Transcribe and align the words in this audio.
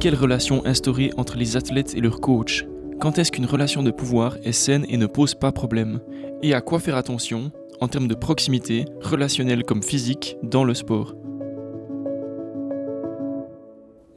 Quelle 0.00 0.14
relation 0.14 0.64
instaurer 0.64 1.10
entre 1.16 1.36
les 1.36 1.56
athlètes 1.56 1.96
et 1.96 2.00
leurs 2.00 2.20
coachs? 2.20 2.64
Quand 3.00 3.18
est-ce 3.18 3.32
qu'une 3.32 3.46
relation 3.46 3.82
de 3.82 3.90
pouvoir 3.90 4.36
est 4.44 4.52
saine 4.52 4.86
et 4.88 4.96
ne 4.96 5.06
pose 5.06 5.34
pas 5.34 5.50
problème? 5.50 5.98
Et 6.40 6.54
à 6.54 6.60
quoi 6.60 6.78
faire 6.78 6.94
attention 6.94 7.50
en 7.80 7.88
termes 7.88 8.06
de 8.06 8.14
proximité, 8.14 8.84
relationnelle 9.00 9.64
comme 9.64 9.82
physique, 9.82 10.36
dans 10.44 10.62
le 10.62 10.74
sport? 10.74 11.16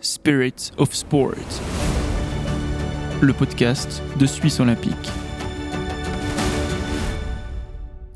Spirit 0.01 0.69
of 0.77 0.93
Sport, 0.93 1.33
le 3.19 3.33
podcast 3.33 4.03
de 4.19 4.27
Suisse 4.27 4.59
Olympique. 4.59 5.09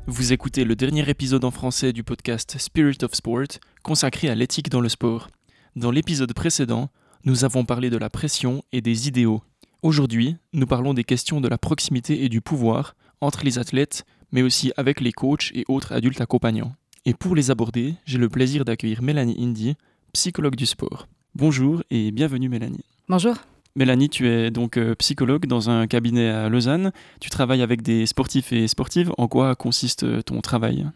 Vous 0.06 0.32
écoutez 0.32 0.62
le 0.64 0.76
dernier 0.76 1.10
épisode 1.10 1.44
en 1.44 1.50
français 1.50 1.92
du 1.92 2.04
podcast 2.04 2.58
Spirit 2.60 2.98
of 3.02 3.12
Sport, 3.12 3.58
consacré 3.82 4.28
à 4.28 4.36
l'éthique 4.36 4.70
dans 4.70 4.80
le 4.80 4.88
sport. 4.88 5.30
Dans 5.74 5.90
l'épisode 5.90 6.32
précédent, 6.32 6.90
nous 7.26 7.44
avons 7.44 7.64
parlé 7.64 7.90
de 7.90 7.96
la 7.96 8.08
pression 8.08 8.62
et 8.72 8.80
des 8.80 9.08
idéaux. 9.08 9.42
Aujourd'hui, 9.82 10.36
nous 10.52 10.66
parlons 10.66 10.94
des 10.94 11.02
questions 11.02 11.40
de 11.40 11.48
la 11.48 11.58
proximité 11.58 12.24
et 12.24 12.28
du 12.28 12.40
pouvoir 12.40 12.94
entre 13.20 13.44
les 13.44 13.58
athlètes, 13.58 14.04
mais 14.30 14.42
aussi 14.42 14.72
avec 14.76 15.00
les 15.00 15.10
coachs 15.10 15.50
et 15.52 15.64
autres 15.66 15.92
adultes 15.92 16.20
accompagnants. 16.20 16.72
Et 17.04 17.14
pour 17.14 17.34
les 17.34 17.50
aborder, 17.50 17.94
j'ai 18.04 18.18
le 18.18 18.28
plaisir 18.28 18.64
d'accueillir 18.64 19.02
Mélanie 19.02 19.36
Indy, 19.40 19.74
psychologue 20.12 20.54
du 20.54 20.66
sport. 20.66 21.08
Bonjour 21.34 21.82
et 21.90 22.12
bienvenue 22.12 22.48
Mélanie. 22.48 22.84
Bonjour. 23.08 23.34
Mélanie, 23.74 24.08
tu 24.08 24.28
es 24.28 24.52
donc 24.52 24.76
euh, 24.76 24.94
psychologue 24.94 25.46
dans 25.46 25.68
un 25.68 25.88
cabinet 25.88 26.28
à 26.28 26.48
Lausanne. 26.48 26.92
Tu 27.20 27.28
travailles 27.28 27.62
avec 27.62 27.82
des 27.82 28.06
sportifs 28.06 28.52
et 28.52 28.68
sportives. 28.68 29.12
En 29.18 29.26
quoi 29.26 29.56
consiste 29.56 30.04
euh, 30.04 30.22
ton 30.22 30.40
travail? 30.40 30.86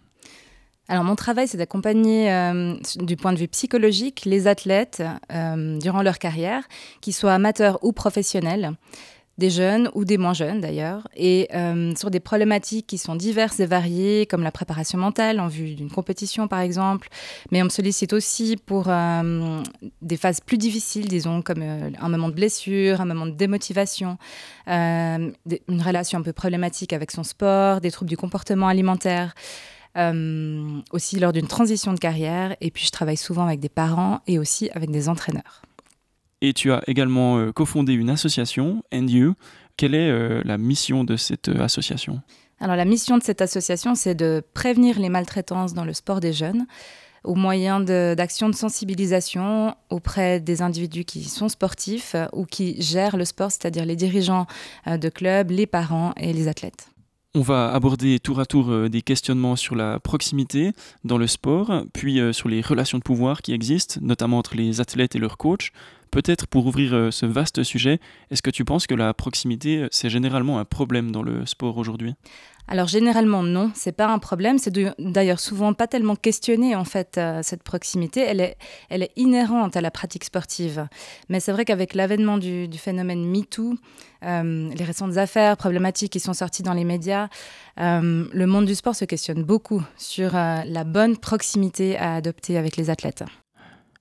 Alors 0.91 1.05
mon 1.05 1.15
travail, 1.15 1.47
c'est 1.47 1.57
d'accompagner 1.57 2.33
euh, 2.33 2.75
du 2.97 3.17
point 3.17 3.33
de 3.33 3.39
vue 3.39 3.47
psychologique 3.47 4.23
les 4.25 4.49
athlètes 4.49 5.01
durant 5.31 6.03
leur 6.03 6.19
carrière, 6.19 6.65
qu'ils 7.01 7.15
soient 7.15 7.33
amateurs 7.33 7.79
ou 7.83 7.93
professionnels, 7.93 8.73
des 9.39 9.51
jeunes 9.51 9.89
ou 9.95 10.05
des 10.05 10.19
moins 10.19 10.35
jeunes 10.35 10.61
d'ailleurs, 10.61 11.07
et 11.15 11.49
sur 11.97 12.11
des 12.11 12.19
problématiques 12.19 12.89
qui 12.89 12.99
sont 12.99 13.15
diverses 13.15 13.61
et 13.61 13.67
variées, 13.67 14.27
comme 14.27 14.43
la 14.43 14.51
préparation 14.51 14.99
mentale 14.99 15.39
en 15.39 15.47
vue 15.47 15.77
d'une 15.77 15.93
compétition 15.93 16.49
par 16.49 16.59
exemple, 16.59 17.09
mais 17.53 17.63
on 17.63 17.67
me 17.67 17.71
sollicite 17.71 18.13
aussi 18.13 18.57
pour 18.57 18.91
des 20.03 20.17
phases 20.17 20.41
plus 20.41 20.59
difficiles, 20.59 21.07
disons, 21.07 21.41
comme 21.41 21.63
un 21.63 22.09
moment 22.09 22.31
de 22.31 22.35
blessure, 22.35 23.01
un 23.01 23.07
moment 23.07 23.27
de 23.27 23.31
démotivation, 23.31 24.19
une 24.67 25.33
relation 25.71 26.19
un 26.19 26.23
peu 26.23 26.33
problématique 26.33 26.93
avec 26.93 27.13
son 27.13 27.23
sport, 27.23 27.81
des 27.81 27.93
troubles 27.93 28.11
du 28.11 28.17
comportement 28.17 28.67
alimentaire. 28.67 29.35
Euh, 29.97 30.81
aussi 30.93 31.19
lors 31.19 31.33
d'une 31.33 31.49
transition 31.49 31.93
de 31.93 31.99
carrière. 31.99 32.57
Et 32.61 32.71
puis, 32.71 32.85
je 32.87 32.93
travaille 32.93 33.17
souvent 33.17 33.47
avec 33.47 33.59
des 33.59 33.69
parents 33.69 34.21
et 34.29 34.39
aussi 34.39 34.71
avec 34.71 34.91
des 34.91 35.09
entraîneurs. 35.09 35.63
Et 36.41 36.53
tu 36.53 36.73
as 36.73 36.83
également 36.87 37.39
euh, 37.39 37.53
cofondé 37.53 37.93
une 37.93 38.09
association, 38.09 38.85
And 38.95 39.09
You. 39.09 39.35
Quelle 39.77 39.95
est 39.95 40.11
euh, 40.11 40.43
la 40.45 40.59
mission 40.59 41.03
de 41.03 41.17
cette 41.17 41.49
association? 41.49 42.21
Alors, 42.61 42.77
la 42.77 42.85
mission 42.85 43.19
de 43.19 43.23
cette 43.23 43.43
association, 43.43 43.95
c'est 43.97 44.15
de 44.15 44.43
prévenir 44.55 45.01
les 45.01 45.09
maltraitances 45.09 45.75
dans 45.75 45.85
le 45.85 45.93
sport 45.93 46.21
des 46.21 46.33
jeunes 46.33 46.67
au 47.23 47.35
moyen 47.35 47.81
d'actions 47.81 48.49
de, 48.49 48.55
de, 48.55 48.59
sensibilisation 48.59 49.75
auprès 49.91 50.41
des 50.41 50.63
individus 50.63 51.05
qui 51.05 51.25
sont 51.25 51.51
sportifs 51.51 52.17
ou 52.33 52.47
qui 52.47 52.81
gèrent 52.81 53.19
le 53.19 53.27
sport, 53.27 53.51
c'est-à-dire 53.51 53.85
les 53.85 53.97
dirigeants 53.97 54.47
de 54.87 55.09
clubs, 55.11 55.51
les 55.51 55.67
parents 55.67 56.15
et 56.17 56.33
les 56.33 56.49
athlètes. 56.49 56.89
On 57.33 57.43
va 57.43 57.73
aborder 57.73 58.19
tour 58.19 58.41
à 58.41 58.45
tour 58.45 58.73
euh, 58.73 58.89
des 58.89 59.03
questionnements 59.03 59.55
sur 59.55 59.77
la 59.77 60.01
proximité 60.01 60.73
dans 61.05 61.17
le 61.17 61.29
sport, 61.29 61.85
puis 61.93 62.19
euh, 62.19 62.33
sur 62.33 62.49
les 62.49 62.61
relations 62.61 62.99
de 62.99 63.05
pouvoir 63.05 63.41
qui 63.41 63.53
existent, 63.53 64.01
notamment 64.03 64.39
entre 64.39 64.57
les 64.57 64.81
athlètes 64.81 65.15
et 65.15 65.21
leurs 65.21 65.39
coachs. 65.39 65.71
Peut-être 66.11 66.47
pour 66.47 66.67
ouvrir 66.67 66.95
euh, 66.95 67.11
ce 67.11 67.27
vaste 67.27 67.63
sujet, 67.63 68.01
est-ce 68.31 68.43
que 68.43 68.51
tu 68.51 68.65
penses 68.65 68.87
que 68.87 68.95
la 68.95 69.15
proximité, 69.15 69.87
c'est 69.91 70.11
généralement 70.11 70.59
un 70.59 70.65
problème 70.65 71.13
dans 71.13 71.23
le 71.23 71.47
sport 71.47 71.77
aujourd'hui? 71.77 72.15
Alors 72.71 72.87
généralement 72.87 73.43
non, 73.43 73.73
c'est 73.75 73.91
pas 73.91 74.07
un 74.07 74.21
problème. 74.21 74.59
C'est 74.59 74.73
d'ailleurs 75.01 75.41
souvent 75.41 75.73
pas 75.75 75.89
tellement 75.89 76.15
questionné 76.15 76.77
en 76.77 76.85
fait 76.85 77.19
euh, 77.19 77.41
cette 77.43 77.65
proximité. 77.65 78.21
Elle 78.21 78.41
est, 78.41 78.57
elle 78.91 79.03
est 79.03 79.11
inhérente 79.17 79.77
à 79.77 79.81
la 79.81 79.91
pratique 79.91 80.23
sportive. 80.23 80.87
Mais 81.29 81.41
c'est 81.41 81.51
vrai 81.51 81.65
qu'avec 81.65 81.95
l'avènement 81.95 82.39
du, 82.39 82.69
phénomène 82.79 83.25
#MeToo, 83.25 83.75
euh, 84.23 84.71
les 84.73 84.85
récentes 84.85 85.17
affaires 85.17 85.57
problématiques 85.57 86.13
qui 86.13 86.21
sont 86.21 86.33
sorties 86.33 86.63
dans 86.63 86.75
les 86.75 86.85
médias, 86.85 87.29
euh, 87.81 88.25
le 88.33 88.47
monde 88.47 88.67
du 88.67 88.77
sport 88.77 88.95
se 88.95 89.05
questionne 89.05 89.43
beaucoup 89.43 89.83
sur 89.97 90.35
la 90.35 90.85
bonne 90.85 91.17
proximité 91.17 91.97
à 91.97 92.15
adopter 92.15 92.57
avec 92.57 92.77
les 92.77 92.89
athlètes. 92.89 93.25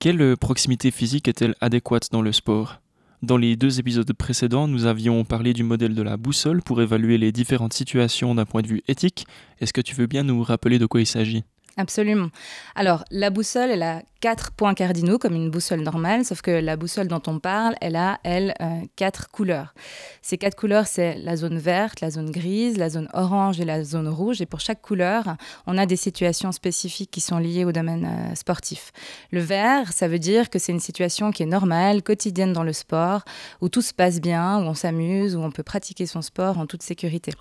Quelle 0.02 0.34
proximité 0.38 0.90
physique 0.90 1.28
est-elle 1.28 1.54
adéquate 1.60 2.10
dans 2.10 2.22
le 2.22 2.32
sport? 2.32 2.80
Dans 3.20 3.36
les 3.36 3.54
deux 3.54 3.80
épisodes 3.80 4.10
précédents, 4.14 4.66
nous 4.66 4.86
avions 4.86 5.26
parlé 5.26 5.52
du 5.52 5.62
modèle 5.62 5.94
de 5.94 6.00
la 6.00 6.16
boussole 6.16 6.62
pour 6.62 6.80
évaluer 6.80 7.18
les 7.18 7.32
différentes 7.32 7.74
situations 7.74 8.34
d'un 8.34 8.46
point 8.46 8.62
de 8.62 8.68
vue 8.68 8.82
éthique. 8.88 9.26
Est-ce 9.60 9.74
que 9.74 9.82
tu 9.82 9.94
veux 9.94 10.06
bien 10.06 10.22
nous 10.22 10.42
rappeler 10.42 10.78
de 10.78 10.86
quoi 10.86 11.02
il 11.02 11.06
s'agit? 11.06 11.44
Absolument. 11.80 12.28
Alors, 12.74 13.04
la 13.10 13.30
boussole, 13.30 13.70
elle 13.70 13.82
a 13.82 14.02
quatre 14.20 14.52
points 14.52 14.74
cardinaux, 14.74 15.16
comme 15.16 15.34
une 15.34 15.48
boussole 15.48 15.80
normale, 15.80 16.26
sauf 16.26 16.42
que 16.42 16.50
la 16.50 16.76
boussole 16.76 17.08
dont 17.08 17.22
on 17.26 17.38
parle, 17.38 17.74
elle 17.80 17.96
a, 17.96 18.20
elle, 18.22 18.54
euh, 18.60 18.82
quatre 18.96 19.30
couleurs. 19.30 19.72
Ces 20.20 20.36
quatre 20.36 20.56
couleurs, 20.56 20.86
c'est 20.86 21.16
la 21.16 21.36
zone 21.36 21.56
verte, 21.56 22.02
la 22.02 22.10
zone 22.10 22.30
grise, 22.30 22.76
la 22.76 22.90
zone 22.90 23.08
orange 23.14 23.60
et 23.60 23.64
la 23.64 23.82
zone 23.82 24.08
rouge. 24.08 24.42
Et 24.42 24.46
pour 24.46 24.60
chaque 24.60 24.82
couleur, 24.82 25.36
on 25.66 25.78
a 25.78 25.86
des 25.86 25.96
situations 25.96 26.52
spécifiques 26.52 27.10
qui 27.10 27.22
sont 27.22 27.38
liées 27.38 27.64
au 27.64 27.72
domaine 27.72 28.04
euh, 28.04 28.34
sportif. 28.34 28.92
Le 29.30 29.40
vert, 29.40 29.90
ça 29.94 30.06
veut 30.06 30.18
dire 30.18 30.50
que 30.50 30.58
c'est 30.58 30.72
une 30.72 30.80
situation 30.80 31.30
qui 31.32 31.44
est 31.44 31.46
normale, 31.46 32.02
quotidienne 32.02 32.52
dans 32.52 32.62
le 32.62 32.74
sport, 32.74 33.24
où 33.62 33.70
tout 33.70 33.82
se 33.82 33.94
passe 33.94 34.20
bien, 34.20 34.58
où 34.58 34.66
on 34.66 34.74
s'amuse, 34.74 35.34
où 35.34 35.40
on 35.40 35.50
peut 35.50 35.62
pratiquer 35.62 36.04
son 36.04 36.20
sport 36.20 36.58
en 36.58 36.66
toute 36.66 36.82
sécurité. 36.82 37.32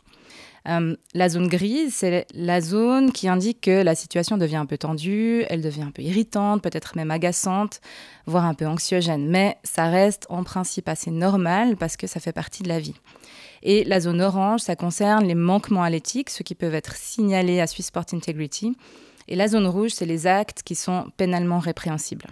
Euh, 0.68 0.96
la 1.14 1.30
zone 1.30 1.47
grise, 1.47 1.94
c'est 1.96 2.25
la 2.34 2.62
zone 2.62 3.12
qui 3.12 3.28
indique 3.28 3.62
que 3.62 3.81
la 3.84 3.96
situation 3.96 4.38
devient 4.38 4.58
un 4.58 4.66
peu 4.66 4.78
tendue, 4.78 5.46
elle 5.50 5.62
devient 5.62 5.84
un 5.84 5.92
peu 5.92 6.02
irritante, 6.02 6.62
peut-être 6.62 6.96
même 6.96 7.12
agaçante, 7.12 7.81
voire 8.25 8.46
un 8.46 8.53
peu 8.53 8.68
anxiogène. 8.68 9.28
Mais 9.28 9.58
ça 9.64 9.90
reste 9.90 10.25
en 10.30 10.44
principe 10.44 10.90
assez 10.90 11.12
normal 11.12 11.78
parce 11.78 11.98
que 11.98 12.08
ça 12.08 12.19
fait 12.19 12.34
partie 12.34 12.64
de 12.64 12.69
la 12.69 12.80
vie. 12.80 12.96
Et 13.62 13.84
la 13.84 14.00
zone 14.00 14.22
orange, 14.22 14.62
ça 14.62 14.75
concerne 14.75 15.25
les 15.25 15.36
manquements 15.36 15.84
à 15.84 15.90
l'éthique, 15.90 16.30
ceux 16.30 16.44
qui 16.44 16.56
peuvent 16.56 16.75
être 16.75 16.96
signalés 16.96 17.59
à 17.59 17.68
Swiss 17.68 17.88
Sport 17.88 18.06
Integrity. 18.14 18.75
Et 19.28 19.36
la 19.36 19.48
zone 19.48 19.68
rouge, 19.68 19.92
c'est 19.92 20.06
les 20.06 20.28
actes 20.28 20.64
qui 20.64 20.75
sont 20.75 21.06
pénalement 21.18 21.59
répréhensibles. 21.59 22.28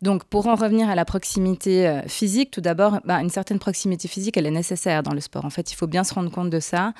Donc, 0.00 0.24
pour 0.24 0.46
en 0.46 0.54
revenir 0.54 0.88
à 0.88 0.94
la 0.94 1.04
proximité 1.04 1.88
euh, 1.88 2.02
physique, 2.06 2.52
tout 2.52 2.60
d'abord, 2.60 3.00
bah, 3.04 3.20
une 3.20 3.30
certaine 3.30 3.58
proximité 3.58 4.06
physique, 4.06 4.36
elle 4.36 4.46
est 4.46 4.50
nécessaire 4.50 5.02
dans 5.02 5.12
le 5.12 5.20
sport. 5.20 5.44
En 5.44 5.50
fait, 5.50 5.72
il 5.72 5.74
faut 5.74 5.88
bien 5.88 6.04
se 6.04 6.14
rendre 6.14 6.30
compte 6.30 6.50
de 6.50 6.60
ça. 6.60 6.92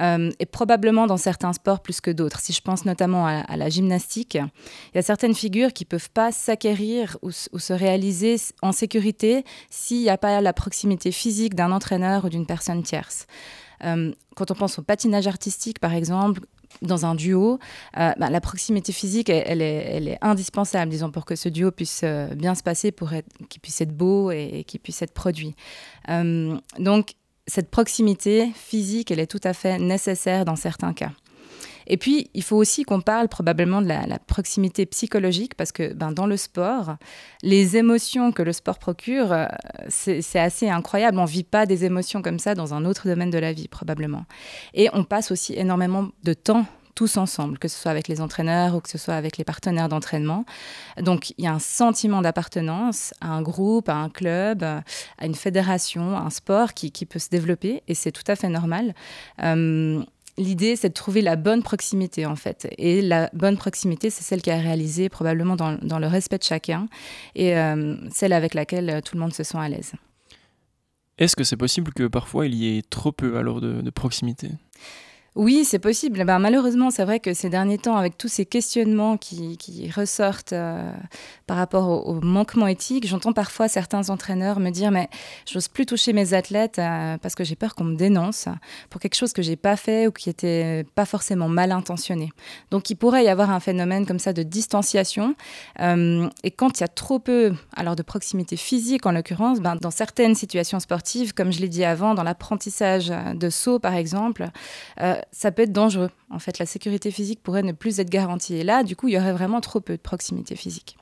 Euh, 0.00 0.30
et 0.38 0.46
probablement 0.46 1.06
dans 1.06 1.16
certains 1.16 1.52
sports 1.52 1.80
plus 1.80 2.00
que 2.00 2.10
d'autres. 2.10 2.40
Si 2.40 2.52
je 2.52 2.60
pense 2.62 2.84
notamment 2.84 3.26
à, 3.26 3.56
la 3.56 3.68
gymnastique, 3.68 4.34
il 4.36 4.96
y 4.96 4.98
a 4.98 5.02
certaines 5.02 5.34
figures 5.34 5.72
qui 5.72 5.84
ne 5.84 5.88
peuvent 5.88 6.10
pas 6.10 6.30
s'acquérir 6.30 7.18
ou, 7.22 7.30
se 7.30 7.72
réaliser 7.72 8.36
en 8.62 8.72
sécurité 8.72 9.44
s'il 9.70 10.02
n'y 10.02 10.10
a 10.10 10.18
pas 10.18 10.40
la 10.40 10.52
proximité 10.52 11.10
physique 11.10 11.54
d'un 11.54 11.72
entraîneur 11.72 12.24
ou 12.24 12.28
d'une 12.28 12.46
personne 12.46 12.82
tierce. 12.82 13.26
Euh, 13.84 14.12
quand 14.36 14.50
on 14.50 14.54
pense 14.54 14.78
au 14.78 14.82
patinage 14.82 15.26
artistique, 15.26 15.78
par 15.78 15.92
exemple, 15.92 16.42
dans 16.82 17.06
un 17.06 17.14
duo, 17.14 17.58
euh, 17.96 18.12
bah, 18.18 18.30
la 18.30 18.40
proximité 18.40 18.92
physique, 18.92 19.30
elle, 19.30 19.62
est, 19.62 20.18
indispensable, 20.20 20.90
disons, 20.90 21.10
pour 21.10 21.24
que 21.24 21.34
ce 21.34 21.48
duo 21.48 21.70
puisse 21.70 22.02
euh, 22.04 22.34
bien 22.34 22.54
se 22.54 22.62
passer, 22.62 22.92
pour 22.92 23.10
qu'il 23.48 23.60
puisse 23.60 23.80
être 23.80 23.96
beau 23.96 24.30
et, 24.30 24.64
qu'il 24.66 24.80
puisse 24.80 25.02
être 25.02 25.14
produit. 25.14 25.54
Donc, 26.08 27.12
cette 27.46 27.70
proximité 27.70 28.50
physique, 28.54 29.10
elle 29.10 29.20
est 29.20 29.26
tout 29.26 29.40
à 29.42 29.54
fait 29.54 29.78
nécessaire 29.78 30.44
dans 30.44 30.56
certains 30.56 30.92
cas. 30.92 31.12
Et 31.88 31.96
puis, 31.96 32.30
il 32.34 32.42
faut 32.42 32.56
aussi 32.56 32.84
qu'on 32.84 33.00
parle 33.00 33.28
probablement 33.28 33.82
de 33.82 33.88
la, 33.88 34.18
proximité 34.26 34.86
psychologique, 34.86 35.54
parce 35.54 35.72
que 35.72 35.92
ben, 35.94 36.12
dans 36.12 36.26
le 36.26 36.36
sport, 36.36 36.96
les 37.42 37.76
émotions 37.76 38.30
que 38.30 38.42
le 38.42 38.52
sport 38.52 38.78
procure, 38.78 39.34
c'est 39.88 40.38
assez 40.38 40.68
incroyable. 40.68 41.18
On 41.18 41.22
ne 41.22 41.28
vit 41.28 41.44
pas 41.44 41.66
des 41.66 41.84
émotions 41.84 42.22
comme 42.22 42.38
ça 42.38 42.54
dans 42.54 42.74
un 42.74 42.84
autre 42.84 43.08
domaine 43.08 43.30
de 43.30 43.38
la 43.38 43.52
vie, 43.52 43.68
probablement. 43.68 44.24
Et 44.74 44.88
on 44.92 45.04
passe 45.04 45.30
aussi 45.30 45.54
énormément 45.54 46.08
de 46.24 46.34
temps 46.34 46.66
tous 46.98 47.16
ensemble, 47.16 47.60
que 47.60 47.68
ce 47.68 47.78
soit 47.78 47.92
avec 47.92 48.08
les 48.08 48.20
entraîneurs 48.20 48.74
ou 48.74 48.80
que 48.80 48.88
ce 48.88 48.98
soit 48.98 49.14
avec 49.14 49.36
les 49.36 49.44
partenaires 49.44 49.88
d'entraînement. 49.88 50.44
Donc 51.00 51.30
il 51.38 51.44
y 51.44 51.46
a 51.46 51.52
un 51.52 51.60
sentiment 51.60 52.22
d'appartenance 52.22 53.14
à 53.20 53.28
un 53.28 53.40
groupe, 53.40 53.88
à 53.88 53.94
un 53.94 54.08
club, 54.08 54.64
à 54.64 54.82
une 55.24 55.36
fédération, 55.36 56.16
à 56.16 56.22
un 56.22 56.30
sport 56.30 56.74
qui, 56.74 56.90
peut 57.06 57.20
se 57.20 57.28
développer 57.28 57.84
et 57.86 57.94
c'est 57.94 58.10
tout 58.10 58.24
à 58.26 58.34
fait 58.34 58.48
normal. 58.48 58.94
Euh, 59.44 60.02
l'idée, 60.38 60.76
c'est 60.76 60.88
de 60.88 60.94
trouver 60.94 61.20
la 61.20 61.36
bonne 61.36 61.62
proximité, 61.62 62.24
en 62.24 62.36
fait. 62.36 62.68
Et 62.78 63.02
la 63.02 63.28
bonne 63.32 63.56
proximité, 63.56 64.10
c'est 64.10 64.22
celle 64.22 64.40
qui 64.40 64.50
est 64.50 64.60
réalisée 64.60 65.08
probablement 65.08 65.56
dans, 65.56 65.98
le 65.98 66.06
respect 66.06 66.38
de 66.38 66.44
chacun 66.44 66.86
et 67.34 67.56
euh, 67.56 67.96
celle 68.10 68.32
avec 68.32 68.54
laquelle 68.54 69.02
tout 69.04 69.16
le 69.16 69.20
monde 69.20 69.34
se 69.34 69.42
sent 69.42 69.58
à 69.58 69.68
l'aise. 69.68 69.92
Est-ce 71.18 71.36
que 71.36 71.44
c'est 71.44 71.56
possible 71.56 71.92
que 71.92 72.06
parfois 72.06 72.46
il 72.46 72.54
y 72.54 72.78
ait 72.78 72.82
trop 72.82 73.10
peu 73.10 73.36
alors 73.36 73.60
de 73.60 73.90
proximité? 73.90 74.50
Oui, 75.38 75.64
c'est 75.64 75.78
possible. 75.78 76.24
Ben, 76.24 76.40
malheureusement, 76.40 76.90
c'est 76.90 77.04
vrai 77.04 77.20
que 77.20 77.32
ces 77.32 77.48
derniers 77.48 77.78
temps, 77.78 77.94
avec 77.94 78.18
tous 78.18 78.26
ces 78.26 78.44
questionnements 78.44 79.16
qui, 79.16 79.56
ressortent 79.94 80.52
euh, 80.52 80.90
par 81.46 81.56
rapport 81.56 82.08
au, 82.08 82.20
manquement 82.20 82.66
éthique, 82.66 83.06
j'entends 83.06 83.32
parfois 83.32 83.68
certains 83.68 84.10
entraîneurs 84.10 84.58
me 84.58 84.70
dire 84.70 84.90
Mais 84.90 85.08
j'ose 85.46 85.68
plus 85.68 85.86
toucher 85.86 86.12
mes 86.12 86.34
athlètes 86.34 86.80
euh, 86.80 87.18
parce 87.18 87.36
que 87.36 87.44
j'ai 87.44 87.54
peur 87.54 87.76
qu'on 87.76 87.84
me 87.84 87.94
dénonce 87.94 88.48
pour 88.90 89.00
quelque 89.00 89.14
chose 89.14 89.32
que 89.32 89.40
j'ai 89.40 89.54
pas 89.54 89.76
fait 89.76 90.08
ou 90.08 90.10
qui 90.10 90.28
était 90.28 90.84
pas 90.96 91.04
forcément 91.04 91.48
mal 91.48 91.70
intentionné. 91.70 92.30
Donc, 92.72 92.90
il 92.90 92.96
pourrait 92.96 93.22
y 93.22 93.28
avoir 93.28 93.52
un 93.52 93.60
phénomène 93.60 94.06
comme 94.06 94.18
ça 94.18 94.32
de 94.32 94.42
distanciation. 94.42 95.36
Euh, 95.78 96.28
et 96.42 96.50
quand 96.50 96.78
il 96.78 96.80
y 96.80 96.84
a 96.84 96.88
trop 96.88 97.20
peu, 97.20 97.54
alors 97.76 97.94
de 97.94 98.02
proximité 98.02 98.56
physique 98.56 99.06
en 99.06 99.12
l'occurrence, 99.12 99.60
ben, 99.60 99.76
dans 99.76 99.92
certaines 99.92 100.34
situations 100.34 100.80
sportives, 100.80 101.32
comme 101.32 101.52
je 101.52 101.60
l'ai 101.60 101.68
dit 101.68 101.84
avant, 101.84 102.14
dans 102.14 102.24
l'apprentissage 102.24 103.12
de 103.36 103.50
saut 103.50 103.78
par 103.78 103.94
exemple, 103.94 104.50
ça 105.32 105.52
peut 105.52 105.62
être 105.62 105.72
dangereux. 105.72 106.10
En 106.30 106.38
fait, 106.38 106.58
la 106.58 106.66
sécurité 106.66 107.10
physique 107.10 107.42
pourrait 107.42 107.62
ne 107.62 107.72
plus 107.72 108.00
être 108.00 108.10
garantie. 108.10 108.56
Et 108.56 108.64
là, 108.64 108.82
du 108.82 108.96
coup, 108.96 109.08
il 109.08 109.14
y 109.14 109.18
aurait 109.18 109.32
vraiment 109.32 109.60
trop 109.60 109.80
peu 109.80 109.96
de 109.96 110.02
proximité 110.02 110.56
physique. 110.56 110.96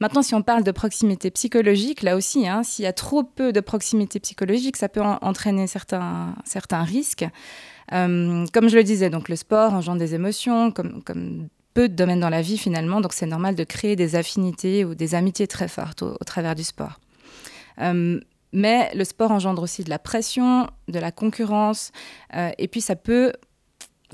Maintenant, 0.00 0.22
si 0.22 0.34
on 0.34 0.42
parle 0.42 0.62
de 0.62 0.72
proximité 0.72 1.30
psychologique, 1.30 2.02
là 2.02 2.16
aussi, 2.16 2.46
hein, 2.46 2.62
s'il 2.62 2.84
y 2.84 2.88
a 2.88 2.92
trop 2.92 3.22
peu 3.22 3.52
de 3.52 3.60
proximité 3.60 4.20
psychologique, 4.20 4.76
ça 4.76 4.88
peut 4.90 5.00
entraîner 5.00 5.66
certains, 5.66 6.34
certains 6.44 6.82
risques. 6.82 7.24
Euh, 7.92 8.44
comme 8.52 8.68
je 8.68 8.76
le 8.76 8.84
disais, 8.84 9.08
donc 9.08 9.28
le 9.28 9.36
sport 9.36 9.72
engendre 9.72 9.98
des 9.98 10.14
émotions, 10.14 10.70
comme, 10.70 11.02
comme 11.02 11.48
peu 11.72 11.88
de 11.88 11.94
domaines 11.94 12.20
dans 12.20 12.30
la 12.30 12.42
vie 12.42 12.58
finalement, 12.58 13.00
donc 13.00 13.12
c'est 13.12 13.26
normal 13.26 13.54
de 13.54 13.64
créer 13.64 13.96
des 13.96 14.16
affinités 14.16 14.84
ou 14.84 14.94
des 14.94 15.14
amitiés 15.14 15.46
très 15.46 15.68
fortes 15.68 16.02
au, 16.02 16.16
travers 16.26 16.54
du 16.54 16.64
sport. 16.64 17.00
Euh, 17.80 18.20
mais 18.52 18.90
le 18.94 19.04
sport 19.04 19.30
engendre 19.30 19.62
aussi 19.62 19.84
de 19.84 19.90
la 19.90 19.98
pression, 19.98 20.68
de 20.88 20.98
la 20.98 21.12
concurrence, 21.12 21.92
euh, 22.34 22.50
et 22.58 22.68
puis 22.68 22.80
ça 22.80 22.96
peut 22.96 23.32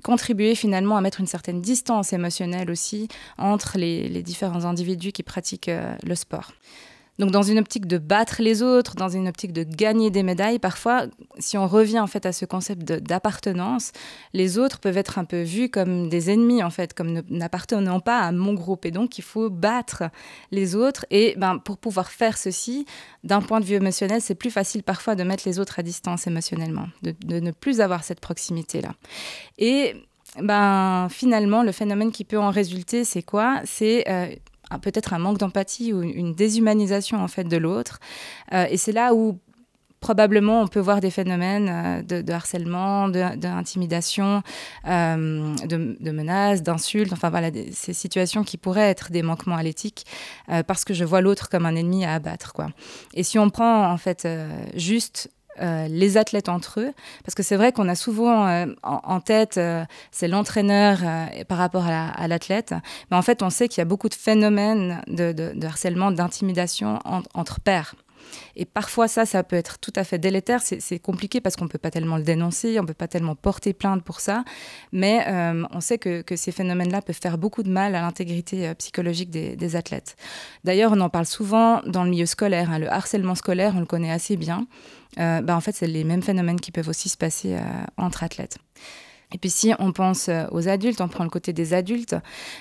contribuer 0.03 0.55
finalement 0.55 0.97
à 0.97 1.01
mettre 1.01 1.21
une 1.21 1.27
certaine 1.27 1.61
distance 1.61 2.13
émotionnelle 2.13 2.71
aussi 2.71 3.09
entre 3.37 3.77
les, 3.77 4.23
différents 4.23 4.65
individus 4.65 5.13
qui 5.13 5.23
pratiquent 5.23 5.69
euh, 5.69 5.95
le 6.03 6.15
sport. 6.15 6.53
Donc 7.19 7.31
dans 7.31 7.43
une 7.43 7.59
optique 7.59 7.87
de 7.87 7.99
battre 7.99 8.37
les 8.41 8.63
autres, 8.63 8.95
dans 8.95 9.09
une 9.09 9.29
optique 9.29 9.53
de 9.53 9.65
gagner 9.65 10.11
des 10.11 10.23
médailles, 10.23 10.59
parfois, 10.59 11.07
si 11.39 11.59
on 11.59 11.67
revient 11.67 12.01
en 12.01 12.07
fait 12.07 12.25
à 12.25 12.33
ce 12.33 12.47
concept 12.47 12.83
d'appartenance, 12.83 13.93
les 14.33 14.59
autres 14.59 14.81
peuvent 14.81 14.97
être 14.97 15.19
un 15.19 15.25
peu 15.25 15.43
vus 15.43 15.69
comme 15.69 16.09
des 16.09 16.31
ennemis 16.31 16.63
en 16.63 16.71
fait, 16.71 16.95
comme 16.95 17.21
n'appartenant 17.29 18.01
pas 18.01 18.21
à 18.21 18.33
mon 18.33 18.55
groupe. 18.55 18.87
Et 18.87 18.91
donc 18.91 19.19
il 19.19 19.25
faut 19.25 19.51
battre 19.51 20.05
les 20.51 20.75
autres. 20.75 21.05
Et 21.11 21.35
ben, 21.37 21.59
pour 21.59 21.77
pouvoir 21.77 22.11
faire 22.11 22.39
ceci, 22.39 22.87
d'un 23.25 23.43
point 23.43 23.61
de 23.61 23.67
vue 23.67 23.75
émotionnel, 23.75 24.23
c'est 24.23 24.35
plus 24.35 24.51
facile 24.51 24.83
parfois 24.83 25.15
de 25.15 25.23
mettre 25.23 25.45
les 25.47 25.59
autres 25.59 25.79
à 25.79 25.83
distance 25.83 26.27
émotionnellement, 26.27 26.89
de, 27.03 27.15
ne 27.41 27.51
plus 27.51 27.81
avoir 27.81 28.05
cette 28.05 28.21
proximité-là. 28.21 28.95
Et 29.59 29.95
ben, 30.41 31.09
finalement, 31.11 31.63
le 31.63 31.73
phénomène 31.73 32.11
qui 32.11 32.25
peut 32.25 32.39
en 32.39 32.51
résulter, 32.51 33.05
c'est 33.05 33.23
quoi? 33.23 33.61
C'est 33.65 34.09
euh, 34.09 34.35
peut-être 34.79 35.13
un 35.13 35.19
manque 35.19 35.39
d'empathie 35.39 35.93
ou 35.93 36.03
une 36.03 36.35
déshumanisation 36.35 37.23
en 37.23 37.29
fait 37.29 37.45
de 37.45 37.57
l'autre. 37.57 37.99
Euh, 38.53 38.67
et 38.71 38.77
c'est 38.77 38.93
là 38.93 39.15
où 39.15 39.39
probablement 40.01 40.63
on 40.63 40.67
peut 40.67 40.81
voir 40.81 41.01
des 41.01 41.13
phénomènes 41.13 41.69
euh, 41.71 42.23
de, 42.23 42.33
harcèlement, 42.33 43.09
d'intimidation, 43.09 44.43
euh, 44.89 45.55
de, 45.65 46.11
menaces, 46.11 46.63
d'insultes, 46.63 47.13
enfin 47.13 47.31
voilà, 47.31 47.51
ces 47.71 47.93
situations 47.93 48.43
qui 48.43 48.57
pourraient 48.57 48.91
être 48.91 49.13
des 49.13 49.23
manquements 49.23 49.57
à 49.57 49.63
l'éthique 49.63 50.05
parce 50.67 50.85
que 50.85 50.93
je 50.93 51.05
vois 51.05 51.21
l'autre 51.21 51.49
comme 51.49 51.67
un 51.67 51.77
ennemi 51.77 52.05
à 52.05 52.15
abattre. 52.15 52.53
Quoi. 52.53 52.71
Et 53.15 53.23
si 53.23 53.39
on 53.39 53.49
prend 53.49 53.91
en 53.91 53.97
fait 53.97 54.27
juste 54.75 55.31
euh, 55.61 55.87
les 55.89 56.17
athlètes 56.17 56.49
entre 56.49 56.81
eux, 56.81 56.93
parce 57.25 57.35
que 57.35 57.43
c'est 57.43 57.57
vrai 57.57 57.73
qu'on 57.73 57.89
a 57.89 57.95
souvent 57.95 58.47
euh, 58.47 58.67
en, 58.83 59.21
tête, 59.21 59.59
euh, 59.59 59.85
c'est 60.11 60.29
l'entraîneur 60.29 61.01
par 61.47 61.59
rapport 61.59 61.87
à 61.87 62.27
l'athlète, 62.27 62.75
mais 63.11 63.17
en 63.17 63.23
fait 63.23 63.43
on 63.43 63.51
sait 63.51 63.69
qu'il 63.69 63.79
y 63.79 63.83
a 63.83 63.87
beaucoup 63.87 64.09
de 64.09 64.15
phénomènes 64.15 65.03
de, 65.09 65.67
harcèlement, 65.67 66.11
d'intimidation 66.11 66.99
entre 67.35 67.61
pairs. 67.61 67.95
Et 68.57 68.65
parfois, 68.65 69.09
ça, 69.09 69.27
ça 69.27 69.43
peut 69.43 69.57
être 69.57 69.79
tout 69.79 69.93
à 69.97 70.05
fait 70.05 70.19
délétère. 70.19 70.61
C'est 70.63 70.99
compliqué 70.99 71.41
parce 71.41 71.57
qu'on 71.57 71.65
ne 71.65 71.71
peut 71.71 71.79
pas 71.79 71.91
tellement 71.91 72.17
le 72.17 72.23
dénoncer, 72.23 72.79
on 72.79 72.83
ne 72.83 72.89
peut 72.89 72.95
pas 72.95 73.09
tellement 73.09 73.35
porter 73.35 73.73
plainte 73.73 74.03
pour 74.03 74.21
ça. 74.21 74.45
Mais 74.93 75.25
euh, 75.29 75.65
on 75.71 75.81
sait 75.81 75.99
que, 75.99 76.23
ces 76.35 76.53
phénomènes-là 76.53 77.03
peuvent 77.03 77.19
faire 77.21 77.39
beaucoup 77.39 77.63
de 77.63 77.71
mal 77.71 77.95
à 77.95 78.01
l'intégrité 78.01 78.69
euh, 78.69 78.75
psychologique 78.75 79.31
des, 79.31 79.77
athlètes. 79.77 80.17
D'ailleurs, 80.65 80.93
on 80.93 81.01
en 81.01 81.09
parle 81.09 81.27
souvent 81.27 81.81
dans 81.87 82.05
le 82.05 82.11
milieu 82.11 82.27
scolaire. 82.27 82.71
Hein. 82.71 82.79
Le 82.79 82.93
harcèlement 82.93 83.35
scolaire, 83.35 83.75
on 83.77 83.81
le 83.81 83.87
connaît 83.87 84.11
assez 84.11 84.37
bien. 84.37 84.67
Euh, 85.19 85.41
bah, 85.41 85.57
en 85.57 85.61
fait, 85.61 85.73
c'est 85.73 85.87
les 85.87 86.05
mêmes 86.05 86.23
phénomènes 86.23 86.61
qui 86.61 86.73
peuvent 86.73 86.89
aussi 86.89 87.09
se 87.09 87.17
passer 87.17 87.57
entre 87.97 88.23
athlètes. 88.23 88.59
Et 89.35 89.39
puis 89.39 89.51
si 89.51 89.73
on 89.79 89.93
pense 89.93 90.29
euh, 90.29 90.45
aux 90.51 90.69
adultes, 90.69 91.01
on 91.01 91.09
prend 91.09 91.25
le 91.25 91.31
côté 91.31 91.53
des 91.53 91.75
adultes, 91.75 92.17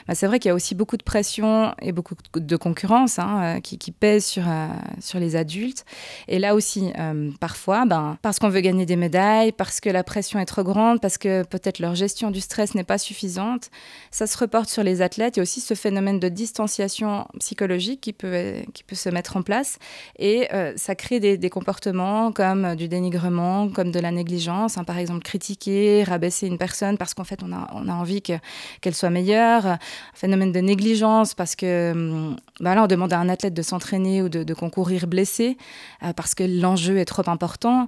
bah, 0.07 0.15
c'est 0.15 0.27
vrai 0.27 0.39
qu'il 0.39 0.49
y 0.49 0.51
a 0.51 0.55
aussi 0.55 0.75
beaucoup 0.75 0.97
de 0.97 1.03
pression 1.03 1.73
et 1.81 1.91
beaucoup 1.91 2.15
de 2.35 2.55
concurrence 2.55 3.19
hein, 3.19 3.57
euh, 3.57 3.59
qui, 3.59 3.77
qui, 3.77 3.91
pèse 3.91 4.25
sur, 4.25 4.43
euh, 4.47 4.67
sur 4.99 5.19
les 5.19 5.35
adultes. 5.35 5.85
Et 6.27 6.39
là 6.39 6.55
aussi, 6.55 6.91
parfois, 7.39 7.85
ben, 7.85 8.17
parce 8.21 8.39
qu'on 8.39 8.49
veut 8.49 8.61
gagner 8.61 8.85
des 8.85 8.95
médailles, 8.95 9.51
parce 9.51 9.79
que 9.79 9.89
la 9.89 10.03
pression 10.03 10.39
est 10.39 10.45
trop 10.45 10.63
grande, 10.63 11.01
parce 11.01 11.17
que 11.17 11.43
peut-être 11.43 11.79
leur 11.79 11.95
gestion 11.95 12.31
du 12.31 12.39
stress 12.41 12.73
n'est 12.73 12.83
pas 12.83 12.97
suffisante, 12.97 13.69
ça 14.11 14.27
se 14.27 14.37
reporte 14.37 14.69
sur 14.69 14.83
les 14.83 15.01
athlètes. 15.01 15.37
Il 15.37 15.39
y 15.39 15.41
a 15.41 15.43
aussi 15.43 15.61
ce 15.61 15.73
phénomène 15.73 16.19
de 16.19 16.29
distanciation 16.29 17.27
psychologique 17.39 18.01
qui 18.01 18.13
peut, 18.13 18.55
qui 18.73 18.83
peut 18.83 18.95
se 18.95 19.09
mettre 19.09 19.37
en 19.37 19.41
place. 19.41 19.77
Et 20.17 20.47
ça 20.75 20.95
crée 20.95 21.19
des, 21.19 21.49
comportements 21.49 22.31
comme 22.31 22.75
du 22.75 22.87
dénigrement, 22.87 23.69
comme 23.69 23.91
de 23.91 23.99
la 23.99 24.11
négligence. 24.11 24.77
Hein, 24.77 24.83
par 24.83 24.97
exemple, 24.97 25.23
critiquer, 25.23 26.03
rabaisser 26.03 26.47
une 26.47 26.57
parce 26.97 27.13
qu'en 27.13 27.23
fait, 27.23 27.41
on 27.43 27.51
a, 27.51 27.93
envie 27.93 28.21
qu'elle 28.21 28.95
soit 28.95 29.09
meilleure. 29.09 29.77
Phénomène 30.13 30.51
de 30.51 30.59
négligence 30.59 31.33
parce 31.33 31.55
que 31.55 31.91
hum, 31.91 32.35
bah 32.61 32.75
là, 32.75 32.83
on 32.83 32.87
demande 32.87 33.11
à 33.11 33.19
un 33.19 33.27
athlète 33.27 33.55
de 33.55 33.61
s'entraîner 33.63 34.21
ou 34.21 34.29
de, 34.29 34.53
concourir 34.53 35.07
blessé 35.07 35.57
euh, 36.03 36.13
parce 36.13 36.35
que 36.35 36.43
l'enjeu 36.43 36.97
est 36.97 37.05
trop 37.05 37.27
important. 37.27 37.87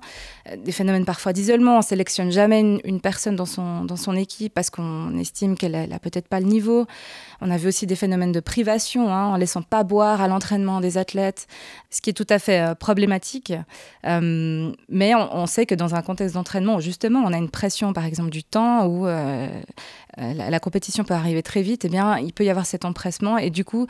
Euh, 0.49 0.55
des 0.57 0.71
phénomènes 0.71 1.05
parfois 1.05 1.31
d'isolement. 1.31 1.77
On 1.77 1.81
sélectionne 1.81 2.31
jamais 2.31 2.59
une, 2.83 2.99
personne 2.99 3.35
dans 3.35 3.45
son, 3.45 4.15
équipe 4.15 4.53
parce 4.53 4.69
qu'on 4.69 5.17
estime 5.17 5.55
qu'elle 5.57 5.89
n'a 5.89 5.99
peut-être 5.99 6.27
pas 6.27 6.39
le 6.39 6.47
niveau. 6.47 6.87
On 7.41 7.51
a 7.51 7.57
vu 7.57 7.67
aussi 7.67 7.85
des 7.85 7.95
phénomènes 7.95 8.31
de 8.31 8.39
privation 8.39 9.11
hein, 9.13 9.25
en 9.25 9.35
laissant 9.35 9.61
pas 9.61 9.83
boire 9.83 10.21
à 10.21 10.27
l'entraînement 10.27 10.81
des 10.81 10.97
athlètes, 10.97 11.47
ce 11.89 12.01
qui 12.01 12.09
est 12.09 12.13
tout 12.13 12.27
à 12.29 12.39
fait 12.39 12.61
euh, 12.61 12.75
problématique. 12.75 13.53
mais 14.03 15.15
on, 15.15 15.35
on, 15.35 15.45
sait 15.45 15.65
que 15.65 15.75
dans 15.75 15.93
un 15.93 16.01
contexte 16.01 16.33
d'entraînement, 16.35 16.79
justement, 16.79 17.21
on 17.25 17.33
a 17.33 17.37
une 17.37 17.49
pression, 17.49 17.93
par 17.93 18.05
exemple, 18.05 18.29
du 18.31 18.43
temps 18.43 18.62
où 18.87 19.07
euh, 19.07 19.47
euh, 20.19 20.33
la, 20.33 20.59
compétition 20.59 21.03
peut 21.03 21.13
arriver 21.13 21.43
très 21.43 21.61
vite, 21.61 21.85
eh 21.85 21.89
bien, 21.89 22.17
il 22.17 22.33
peut 22.33 22.43
y 22.43 22.49
avoir 22.49 22.65
cet 22.65 22.85
empressement 22.85 23.37
et 23.37 23.49
du 23.49 23.65
coup, 23.65 23.87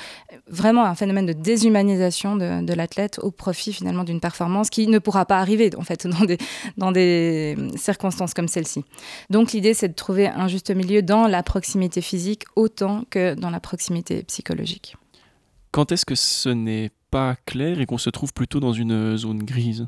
vraiment 0.47 0.85
un 0.85 0.95
phénomène 0.95 1.25
de 1.25 1.33
déshumanisation 1.33 2.35
de, 2.35 2.73
l'athlète 2.73 3.19
au 3.21 3.31
profit 3.31 3.73
finalement 3.73 4.03
d'une 4.03 4.19
performance 4.19 4.69
qui 4.69 4.87
ne 4.87 4.99
pourra 4.99 5.25
pas 5.25 5.39
arriver 5.39 5.69
en 5.77 5.83
fait 5.83 6.07
dans 6.19 6.25
des, 6.25 6.37
dans 6.77 6.91
des 6.91 7.55
circonstances 7.75 8.33
comme 8.33 8.47
celle-ci. 8.47 8.83
Donc 9.29 9.51
l'idée, 9.51 9.73
c'est 9.73 9.89
de 9.89 9.93
trouver 9.93 10.27
un 10.27 10.47
juste 10.47 10.71
milieu 10.71 11.01
dans 11.01 11.27
la 11.27 11.43
proximité 11.43 12.01
physique 12.01 12.43
autant 12.55 13.03
que 13.09 13.35
dans 13.35 13.49
la 13.49 13.59
proximité 13.59 14.23
psychologique. 14.23 14.95
Quand 15.71 15.91
est-ce 15.91 16.05
que 16.05 16.15
ce 16.15 16.49
n'est 16.49 16.91
pas 17.09 17.35
clair 17.45 17.79
et 17.79 17.85
qu'on 17.85 17.97
se 17.97 18.09
trouve 18.09 18.33
plutôt 18.33 18.59
dans 18.59 18.73
une 18.73 19.17
zone 19.17 19.43
grise? 19.43 19.87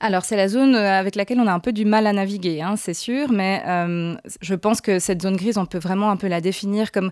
Alors, 0.00 0.24
c'est 0.24 0.36
la 0.36 0.46
zone 0.48 0.76
euh, 0.76 0.98
avec 0.98 1.16
laquelle 1.16 1.40
on 1.40 1.46
a 1.46 1.52
un 1.52 1.58
peu 1.58 1.72
du 1.72 1.84
mal 1.84 2.06
à 2.06 2.12
naviguer, 2.12 2.62
hein, 2.62 2.76
c'est 2.76 2.94
sûr, 2.94 3.32
mais 3.32 3.62
euh, 3.66 4.14
je 4.40 4.54
pense 4.54 4.80
que 4.80 5.00
cette 5.00 5.22
zone 5.22 5.36
grise, 5.36 5.58
on 5.58 5.66
peut 5.66 5.78
vraiment 5.78 6.10
un 6.10 6.16
peu 6.16 6.28
la 6.28 6.40
définir 6.40 6.92
comme 6.92 7.10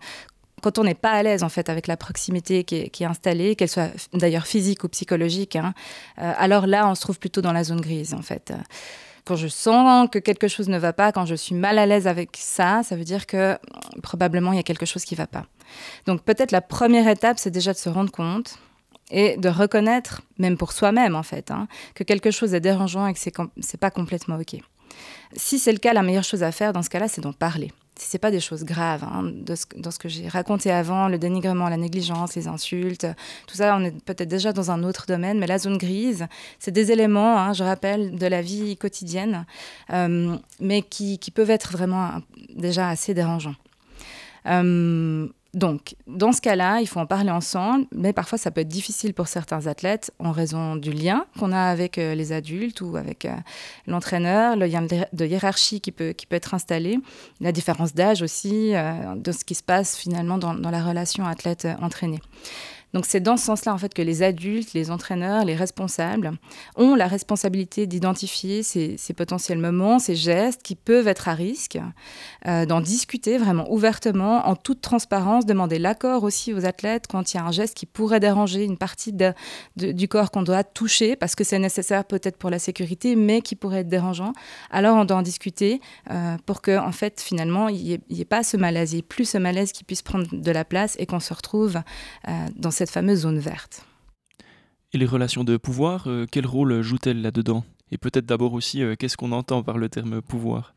quand 0.62 0.78
on 0.78 0.84
n'est 0.84 0.94
pas 0.94 1.10
à 1.10 1.22
l'aise 1.22 1.42
en 1.42 1.48
fait 1.48 1.68
avec 1.68 1.86
la 1.86 1.96
proximité 1.96 2.64
qui 2.64 2.76
est, 2.76 3.04
installée, 3.04 3.56
qu'elle 3.56 3.68
soit 3.68 3.90
d'ailleurs 4.14 4.46
physique 4.46 4.84
ou 4.84 4.88
psychologique, 4.88 5.56
hein, 5.56 5.74
euh, 6.20 6.32
alors 6.38 6.66
là, 6.66 6.88
on 6.88 6.94
se 6.94 7.00
trouve 7.00 7.18
plutôt 7.18 7.40
dans 7.40 7.52
la 7.52 7.64
zone 7.64 7.80
grise 7.80 8.14
en 8.14 8.22
fait. 8.22 8.52
Quand 9.24 9.36
je 9.36 9.48
sens 9.48 10.08
que 10.10 10.20
quelque 10.20 10.46
chose 10.46 10.68
ne 10.68 10.78
va 10.78 10.92
pas, 10.92 11.10
quand 11.10 11.26
je 11.26 11.34
suis 11.34 11.56
mal 11.56 11.80
à 11.80 11.86
l'aise 11.86 12.06
avec 12.06 12.30
ça, 12.34 12.82
ça 12.84 12.94
veut 12.94 13.02
dire 13.02 13.26
que 13.26 13.58
probablement 14.00 14.52
il 14.52 14.56
y 14.56 14.60
a 14.60 14.62
quelque 14.62 14.86
chose 14.86 15.04
qui 15.04 15.14
ne 15.14 15.18
va 15.18 15.26
pas. 15.26 15.46
Donc 16.06 16.22
peut-être 16.22 16.52
la 16.52 16.60
première 16.60 17.08
étape, 17.08 17.40
c'est 17.40 17.50
déjà 17.50 17.72
de 17.72 17.78
se 17.78 17.88
rendre 17.88 18.12
compte 18.12 18.60
et 19.10 19.36
de 19.36 19.48
reconnaître, 19.48 20.22
même 20.38 20.56
pour 20.56 20.72
soi-même 20.72 21.14
en 21.14 21.22
fait, 21.22 21.50
hein, 21.50 21.68
que 21.94 22.04
quelque 22.04 22.30
chose 22.30 22.54
est 22.54 22.60
dérangeant 22.60 23.06
et 23.06 23.12
que 23.12 23.18
c'est 23.18 23.36
n'est 23.38 23.78
pas 23.80 23.90
complètement 23.90 24.36
OK. 24.36 24.60
Si 25.34 25.58
c'est 25.58 25.72
le 25.72 25.78
cas, 25.78 25.92
la 25.92 26.02
meilleure 26.02 26.24
chose 26.24 26.42
à 26.42 26.52
faire 26.52 26.72
dans 26.72 26.82
ce 26.82 26.90
cas-là, 26.90 27.08
c'est 27.08 27.20
d'en 27.20 27.32
parler. 27.32 27.72
Si 27.98 28.10
ce 28.10 28.16
n'est 28.16 28.20
pas 28.20 28.30
des 28.30 28.40
choses 28.40 28.64
graves, 28.64 29.04
hein, 29.04 29.32
dans 29.76 29.90
ce 29.90 29.98
que 29.98 30.08
j'ai 30.08 30.28
raconté 30.28 30.70
avant, 30.70 31.08
le 31.08 31.18
dénigrement, 31.18 31.68
la 31.68 31.78
négligence, 31.78 32.34
les 32.34 32.46
insultes, 32.46 33.06
tout 33.46 33.56
ça, 33.56 33.74
on 33.76 33.84
est 33.84 34.04
peut-être 34.04 34.28
déjà 34.28 34.52
dans 34.52 34.70
un 34.70 34.82
autre 34.84 35.06
domaine, 35.06 35.38
mais 35.38 35.46
la 35.46 35.58
zone 35.58 35.78
grise, 35.78 36.26
c'est 36.58 36.72
des 36.72 36.92
éléments, 36.92 37.38
hein, 37.38 37.54
je 37.54 37.64
rappelle, 37.64 38.16
de 38.16 38.26
la 38.26 38.42
vie 38.42 38.76
quotidienne, 38.76 39.46
euh, 39.92 40.36
mais 40.60 40.82
qui, 40.82 41.18
peuvent 41.34 41.50
être 41.50 41.72
vraiment 41.72 42.10
déjà 42.54 42.88
assez 42.88 43.14
dérangeants. 43.14 43.56
Euh, 44.46 45.26
Donc, 45.56 45.96
dans 46.06 46.32
ce 46.32 46.42
cas-là, 46.42 46.82
il 46.82 46.86
faut 46.86 47.00
en 47.00 47.06
parler 47.06 47.30
ensemble, 47.30 47.86
mais 47.90 48.12
parfois 48.12 48.36
ça 48.36 48.50
peut 48.50 48.60
être 48.60 48.68
difficile 48.68 49.14
pour 49.14 49.26
certains 49.26 49.66
athlètes 49.66 50.12
en 50.18 50.30
raison 50.30 50.76
du 50.76 50.92
lien 50.92 51.24
qu'on 51.38 51.50
a 51.50 51.62
avec 51.62 51.96
euh, 51.96 52.14
les 52.14 52.32
adultes 52.32 52.82
ou 52.82 52.94
avec 52.96 53.24
euh, 53.24 53.32
l'entraîneur, 53.86 54.54
le 54.54 54.66
lien 54.66 54.82
de 54.82 55.24
hiérarchie 55.24 55.80
qui 55.80 55.92
peut, 55.92 56.12
qui 56.12 56.26
peut 56.26 56.36
être 56.36 56.52
installé, 56.52 56.98
la 57.40 57.52
différence 57.52 57.94
d'âge 57.94 58.20
aussi, 58.20 58.76
euh, 58.76 59.14
de 59.14 59.32
ce 59.32 59.46
qui 59.46 59.54
se 59.54 59.62
passe 59.62 59.96
finalement 59.96 60.36
dans, 60.36 60.52
dans 60.52 60.70
la 60.70 60.84
relation 60.84 61.24
athlète-entraîné. 61.24 62.20
Donc 62.96 63.04
c'est 63.04 63.20
dans 63.20 63.36
ce 63.36 63.44
sens-là 63.44 63.74
en 63.74 63.76
fait 63.76 63.92
que 63.92 64.00
les 64.00 64.22
adultes, 64.22 64.72
les 64.72 64.90
entraîneurs, 64.90 65.44
les 65.44 65.54
responsables 65.54 66.32
ont 66.76 66.94
la 66.94 67.06
responsabilité 67.06 67.86
d'identifier 67.86 68.62
ces, 68.62 68.96
potentiels 69.14 69.58
moments, 69.58 69.98
ces 69.98 70.16
gestes 70.16 70.62
qui 70.62 70.76
peuvent 70.76 71.06
être 71.06 71.28
à 71.28 71.34
risque, 71.34 71.78
euh, 72.46 72.64
d'en 72.64 72.80
discuter 72.80 73.36
vraiment 73.36 73.70
ouvertement, 73.70 74.48
en 74.48 74.56
toute 74.56 74.80
transparence, 74.80 75.44
demander 75.44 75.78
l'accord 75.78 76.24
aussi 76.24 76.54
aux 76.54 76.64
athlètes 76.64 77.04
quand 77.06 77.34
il 77.34 77.36
y 77.36 77.40
a 77.40 77.44
un 77.44 77.52
geste 77.52 77.74
qui 77.74 77.84
pourrait 77.84 78.18
déranger 78.18 78.64
une 78.64 78.78
partie 78.78 79.12
du 79.76 80.08
corps 80.08 80.30
qu'on 80.30 80.42
doit 80.42 80.64
toucher 80.64 81.16
parce 81.16 81.34
que 81.34 81.44
c'est 81.44 81.58
nécessaire 81.58 82.06
peut-être 82.06 82.38
pour 82.38 82.48
la 82.48 82.58
sécurité, 82.58 83.14
mais 83.14 83.42
qui 83.42 83.56
pourrait 83.56 83.80
être 83.80 83.88
dérangeant. 83.88 84.32
Alors 84.70 84.96
on 84.96 85.04
doit 85.04 85.18
en 85.18 85.22
discuter 85.22 85.82
euh, 86.10 86.38
pour 86.46 86.62
que 86.62 86.78
en 86.78 86.92
fait 86.92 87.20
finalement 87.20 87.68
il 87.68 88.00
n'y 88.08 88.20
ait, 88.22 88.24
pas 88.24 88.42
ce 88.42 88.56
malaise, 88.56 88.92
il 88.92 88.94
n'y 88.94 89.00
ait 89.00 89.02
plus 89.02 89.28
ce 89.28 89.36
malaise 89.36 89.72
qui 89.72 89.84
puisse 89.84 90.00
prendre 90.00 90.26
de 90.32 90.50
la 90.50 90.64
place 90.64 90.96
et 90.98 91.04
qu'on 91.04 91.20
se 91.20 91.34
retrouve 91.34 91.76
euh, 92.26 92.32
dans 92.56 92.70
cette 92.70 92.85
fameuse 92.90 93.20
zone 93.20 93.38
verte. 93.38 93.84
Et 94.92 94.98
les 94.98 95.06
relations 95.06 95.44
de 95.44 95.56
pouvoir, 95.56 96.04
euh, 96.06 96.26
quel 96.30 96.46
rôle 96.46 96.80
jouent-elles 96.82 97.20
là-dedans? 97.20 97.64
Et 97.90 97.98
peut-être 97.98 98.26
d'abord 98.26 98.52
aussi, 98.52 98.82
euh, 98.82 98.94
qu'est-ce 98.98 99.16
qu'on 99.16 99.32
entend 99.32 99.62
par 99.62 99.78
le 99.78 99.88
terme 99.88 100.22
pouvoir? 100.22 100.74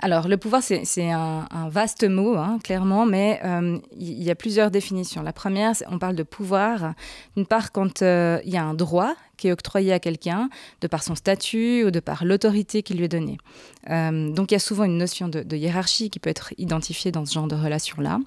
Alors, 0.00 0.26
le 0.26 0.36
pouvoir, 0.36 0.62
c'est 0.62 1.10
un, 1.10 1.68
vaste 1.68 2.02
mot, 2.02 2.34
hein, 2.36 2.58
clairement, 2.64 3.06
mais 3.06 3.40
euh, 3.44 3.78
il 3.96 4.22
y, 4.22 4.32
a 4.32 4.34
plusieurs 4.34 4.72
définitions. 4.72 5.22
La 5.22 5.32
première, 5.32 5.74
on 5.88 6.00
parle 6.00 6.16
de 6.16 6.24
pouvoir, 6.24 6.94
d'une 7.36 7.46
part, 7.46 7.70
quand 7.70 8.00
il 8.00 8.50
y 8.50 8.56
a 8.56 8.64
un 8.64 8.74
droit 8.74 9.14
qui 9.42 9.48
est 9.48 9.52
octroyé 9.52 9.92
à 9.92 9.98
quelqu'un 9.98 10.48
de 10.82 10.86
par 10.86 11.02
son 11.02 11.16
statut 11.16 11.82
ou 11.84 11.90
de 11.90 11.98
par 11.98 12.24
l'autorité 12.24 12.84
qui 12.84 12.94
lui 12.94 13.06
est 13.06 13.08
donnée. 13.08 13.38
Euh, 13.90 14.30
donc 14.30 14.52
il 14.52 14.54
y 14.54 14.56
a 14.56 14.60
souvent 14.60 14.84
une 14.84 14.96
notion 14.96 15.26
de, 15.26 15.56
hiérarchie 15.56 16.10
qui 16.10 16.20
peut 16.20 16.30
être 16.30 16.54
identifiée 16.58 17.10
dans 17.10 17.26
ce 17.26 17.34
genre 17.34 17.48
de 17.48 17.56
relation-là. 17.56 18.20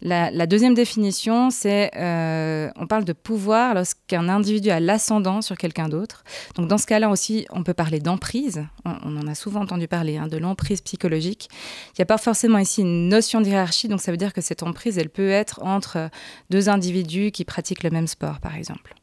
La, 0.00 0.46
deuxième 0.46 0.74
définition, 0.74 1.50
c'est 1.50 1.90
euh, 1.96 2.70
on 2.76 2.86
parle 2.86 3.04
de 3.04 3.12
pouvoir 3.12 3.74
lorsqu'un 3.74 4.28
individu 4.28 4.70
a 4.70 4.78
l'ascendant 4.78 5.42
sur 5.42 5.56
quelqu'un 5.56 5.88
d'autre. 5.88 6.22
Donc 6.54 6.68
dans 6.68 6.78
ce 6.78 6.86
cas-là 6.86 7.08
aussi, 7.10 7.46
on 7.50 7.64
peut 7.64 7.74
parler 7.74 7.98
d'emprise. 7.98 8.64
On, 8.84 9.16
en 9.16 9.26
a 9.26 9.34
souvent 9.34 9.62
entendu 9.62 9.88
parler 9.88 10.18
hein, 10.18 10.28
de 10.28 10.36
l'emprise 10.36 10.82
psychologique. 10.82 11.48
Il 11.88 11.94
n'y 11.98 12.02
a 12.04 12.06
pas 12.06 12.18
forcément 12.18 12.58
ici 12.58 12.82
une 12.82 13.08
notion 13.08 13.40
de 13.40 13.46
hiérarchie, 13.46 13.88
donc 13.88 14.00
ça 14.00 14.12
veut 14.12 14.18
dire 14.18 14.32
que 14.32 14.40
cette 14.40 14.62
emprise, 14.62 14.98
elle 14.98 15.10
peut 15.10 15.30
être 15.30 15.60
entre 15.64 16.10
deux 16.50 16.68
individus 16.68 17.32
qui 17.32 17.44
pratiquent 17.44 17.82
le 17.82 17.90
même 17.90 18.06
sport, 18.06 18.38
par 18.38 18.54
exemple. 18.54 18.94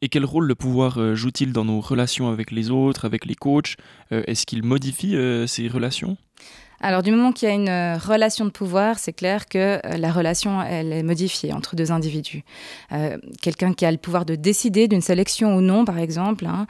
Et 0.00 0.08
quel 0.08 0.24
rôle 0.24 0.46
le 0.46 0.54
pouvoir 0.54 0.98
euh, 0.98 1.16
joue-t-il 1.16 1.52
dans 1.52 1.64
nos 1.64 1.80
relations 1.80 2.28
avec 2.28 2.52
les 2.52 2.70
autres, 2.70 3.04
avec 3.04 3.24
les 3.24 3.34
coachs 3.34 3.76
euh, 4.12 4.22
Est-ce 4.28 4.46
qu'il 4.46 4.62
modifie 4.62 5.16
euh, 5.16 5.46
ces 5.48 5.66
relations? 5.66 6.16
Alors 6.80 7.02
du 7.02 7.10
moment 7.10 7.32
qu'il 7.32 7.48
y 7.48 7.50
a 7.50 7.54
une 7.56 7.98
relation 7.98 8.44
de 8.44 8.50
pouvoir, 8.50 9.00
c'est 9.00 9.12
clair 9.12 9.46
que 9.48 9.80
la 9.96 10.12
relation, 10.12 10.62
elle 10.62 10.92
est 10.92 11.02
modifiée 11.02 11.52
entre 11.52 11.74
deux 11.74 11.90
individus. 11.90 12.44
Quelqu'un 13.42 13.72
qui 13.72 13.84
a 13.84 13.90
le 13.90 13.96
pouvoir 13.96 14.24
de 14.24 14.36
décider 14.36 14.86
d'une 14.86 15.00
sélection 15.00 15.56
ou 15.56 15.60
non, 15.60 15.84
par 15.84 15.98
exemple, 15.98 16.46
hein, 16.46 16.68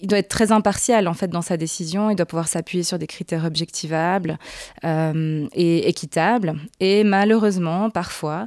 il 0.00 0.08
doit 0.08 0.18
être 0.18 0.28
très 0.28 0.52
impartial 0.52 1.08
en 1.08 1.14
fait 1.14 1.28
dans 1.28 1.42
sa 1.42 1.56
décision. 1.56 2.10
Il 2.10 2.16
doit 2.16 2.26
pouvoir 2.26 2.48
s'appuyer 2.48 2.82
sur 2.82 2.98
des 2.98 3.06
critères 3.06 3.44
objectivables 3.44 4.38
euh, 4.84 5.46
et 5.52 5.88
équitables. 5.88 6.54
Et 6.80 7.04
malheureusement, 7.04 7.90
parfois, 7.90 8.46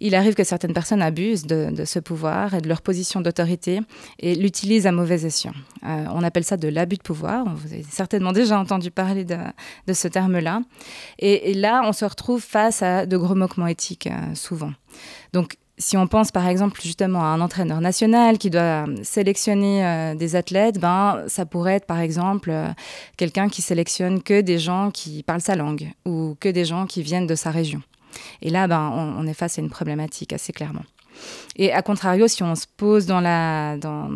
il 0.00 0.14
arrive 0.14 0.34
que 0.34 0.44
certaines 0.44 0.72
personnes 0.72 1.02
abusent 1.02 1.46
de, 1.46 1.84
ce 1.84 1.98
pouvoir 1.98 2.54
et 2.54 2.60
de 2.60 2.68
leur 2.68 2.82
position 2.82 3.20
d'autorité 3.20 3.80
et 4.18 4.34
l'utilisent 4.34 4.86
à 4.86 4.92
mauvais 4.92 5.24
escient. 5.24 5.54
Euh, 5.84 6.04
on 6.12 6.22
appelle 6.22 6.44
ça 6.44 6.56
de 6.56 6.68
l'abus 6.68 6.96
de 6.96 7.02
pouvoir. 7.02 7.44
Vous 7.54 7.72
avez 7.72 7.82
certainement 7.82 8.32
déjà 8.32 8.58
entendu 8.58 8.90
parler 8.90 9.24
de, 9.24 9.36
ce 9.92 10.08
terme-là. 10.08 10.60
Et, 11.18 11.54
là, 11.54 11.82
on 11.84 11.92
se 11.92 12.04
retrouve 12.04 12.42
face 12.42 12.82
à 12.82 13.06
de 13.06 13.16
gros 13.16 13.34
moquements 13.34 13.66
éthiques 13.66 14.06
euh, 14.06 14.34
souvent. 14.34 14.72
Donc, 15.32 15.56
si 15.80 15.96
on 15.96 16.06
pense 16.06 16.30
par 16.30 16.46
exemple 16.46 16.80
justement 16.80 17.22
à 17.22 17.28
un 17.28 17.40
entraîneur 17.40 17.80
national 17.80 18.38
qui 18.38 18.50
doit 18.50 18.84
sélectionner 19.02 19.84
euh, 19.84 20.14
des 20.14 20.36
athlètes, 20.36 20.78
ben, 20.78 21.24
ça 21.26 21.46
pourrait 21.46 21.74
être 21.74 21.86
par 21.86 21.98
exemple 21.98 22.50
euh, 22.50 22.68
quelqu'un 23.16 23.48
qui 23.48 23.62
sélectionne 23.62 24.22
que 24.22 24.42
des 24.42 24.58
gens 24.58 24.90
qui 24.90 25.22
parlent 25.22 25.40
sa 25.40 25.56
langue 25.56 25.90
ou 26.04 26.36
que 26.38 26.48
des 26.48 26.64
gens 26.64 26.86
qui 26.86 27.02
viennent 27.02 27.26
de 27.26 27.34
sa 27.34 27.50
région. 27.50 27.82
Et 28.42 28.50
là, 28.50 28.66
ben, 28.66 28.92
on, 28.94 29.26
est 29.26 29.34
face 29.34 29.58
à 29.58 29.62
une 29.62 29.70
problématique 29.70 30.32
assez 30.32 30.52
clairement. 30.52 30.84
Et 31.56 31.72
à 31.72 31.80
contrario, 31.80 32.28
si 32.28 32.42
on 32.42 32.54
se 32.54 32.66
pose 32.76 33.06
dans 33.06 33.20
la, 33.20 33.76
dans, 33.76 34.10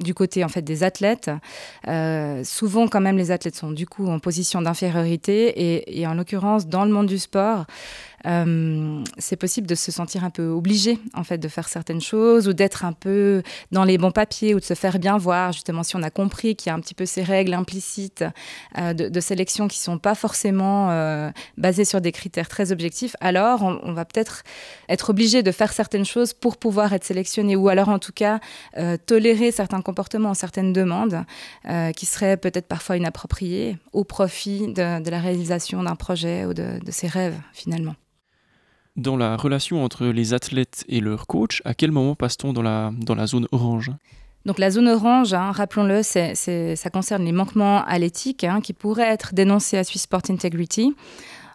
du 0.00 0.14
côté 0.14 0.44
en 0.44 0.48
fait 0.48 0.62
des 0.62 0.84
athlètes. 0.84 1.30
Euh, 1.88 2.44
souvent, 2.44 2.88
quand 2.88 3.00
même, 3.00 3.16
les 3.16 3.30
athlètes 3.30 3.56
sont 3.56 3.72
du 3.72 3.86
coup 3.86 4.08
en 4.08 4.18
position 4.18 4.62
d'infériorité 4.62 5.98
et, 6.00 6.06
en 6.06 6.14
l'occurrence, 6.14 6.66
dans 6.66 6.84
le 6.84 6.90
monde 6.90 7.06
du 7.06 7.18
sport, 7.18 7.66
euh, 8.26 9.04
c'est 9.18 9.36
possible 9.36 9.66
de 9.66 9.74
se 9.74 9.92
sentir 9.92 10.24
un 10.24 10.30
peu 10.30 10.48
obligé 10.48 10.98
en 11.14 11.22
fait 11.22 11.38
de 11.38 11.48
faire 11.48 11.68
certaines 11.68 12.00
choses 12.00 12.48
ou 12.48 12.52
d'être 12.52 12.84
un 12.84 12.92
peu 12.92 13.42
dans 13.70 13.84
les 13.84 13.96
bons 13.96 14.10
papiers 14.10 14.54
ou 14.54 14.60
de 14.60 14.64
se 14.64 14.74
faire 14.74 14.98
bien 14.98 15.18
voir 15.18 15.52
justement 15.52 15.82
si 15.82 15.94
on 15.94 16.02
a 16.02 16.10
compris 16.10 16.56
qu'il 16.56 16.70
y 16.70 16.72
a 16.72 16.74
un 16.74 16.80
petit 16.80 16.94
peu 16.94 17.06
ces 17.06 17.22
règles 17.22 17.54
implicites 17.54 18.24
euh, 18.78 18.92
de, 18.92 19.20
sélection 19.20 19.68
qui 19.68 19.78
sont 19.78 19.98
pas 19.98 20.14
forcément 20.14 20.90
euh, 20.90 21.30
basées 21.56 21.84
sur 21.84 22.00
des 22.00 22.12
critères 22.12 22.48
très 22.48 22.72
objectifs. 22.72 23.14
Alors 23.20 23.62
on, 23.62 23.92
va 23.92 24.04
peut-être 24.04 24.42
être 24.88 25.10
obligé 25.10 25.42
de 25.42 25.52
faire 25.52 25.72
certaines 25.72 26.04
choses 26.04 26.32
pour 26.32 26.56
pouvoir 26.56 26.92
être 26.92 27.04
sélectionné 27.04 27.56
ou 27.56 27.68
alors 27.68 27.88
en 27.88 27.98
tout 27.98 28.12
cas 28.12 28.40
tolérer 29.06 29.50
certains 29.50 29.82
comportements 29.82 30.34
certaines 30.34 30.72
demandes 30.72 31.24
qui 31.96 32.06
seraient 32.06 32.36
peut-être 32.36 32.68
parfois 32.68 32.96
inappropriées 32.96 33.76
au 33.92 34.04
profit 34.04 34.72
de, 34.72 35.10
la 35.10 35.20
réalisation 35.20 35.82
d'un 35.82 35.96
projet 35.96 36.44
ou 36.44 36.54
de 36.54 36.78
ses 36.90 37.08
rêves 37.08 37.38
finalement 37.52 37.94
dans 38.98 39.16
la 39.16 39.36
relation 39.36 39.82
entre 39.82 40.06
les 40.06 40.34
athlètes 40.34 40.84
et 40.88 41.00
leur 41.00 41.26
coach, 41.26 41.62
à 41.64 41.72
quel 41.72 41.92
moment 41.92 42.14
passe-t-on 42.14 42.52
dans 42.52 42.62
la, 42.62 42.90
dans 42.94 43.14
la 43.14 43.26
zone 43.26 43.46
orange? 43.52 43.90
Donc 44.44 44.58
la 44.58 44.70
zone 44.70 44.88
orange, 44.88 45.34
hein, 45.34 45.52
rappelons-le, 45.52 46.02
ça 46.02 46.90
concerne 46.90 47.24
les 47.24 47.32
manquements 47.32 47.84
à 47.84 47.98
l'éthique 47.98 48.44
hein, 48.44 48.60
qui 48.60 48.72
pourraient 48.72 49.08
être 49.08 49.34
dénoncés 49.34 49.78
à 49.78 49.84
Swiss 49.84 50.02
Sport 50.02 50.22
Integrity. 50.30 50.94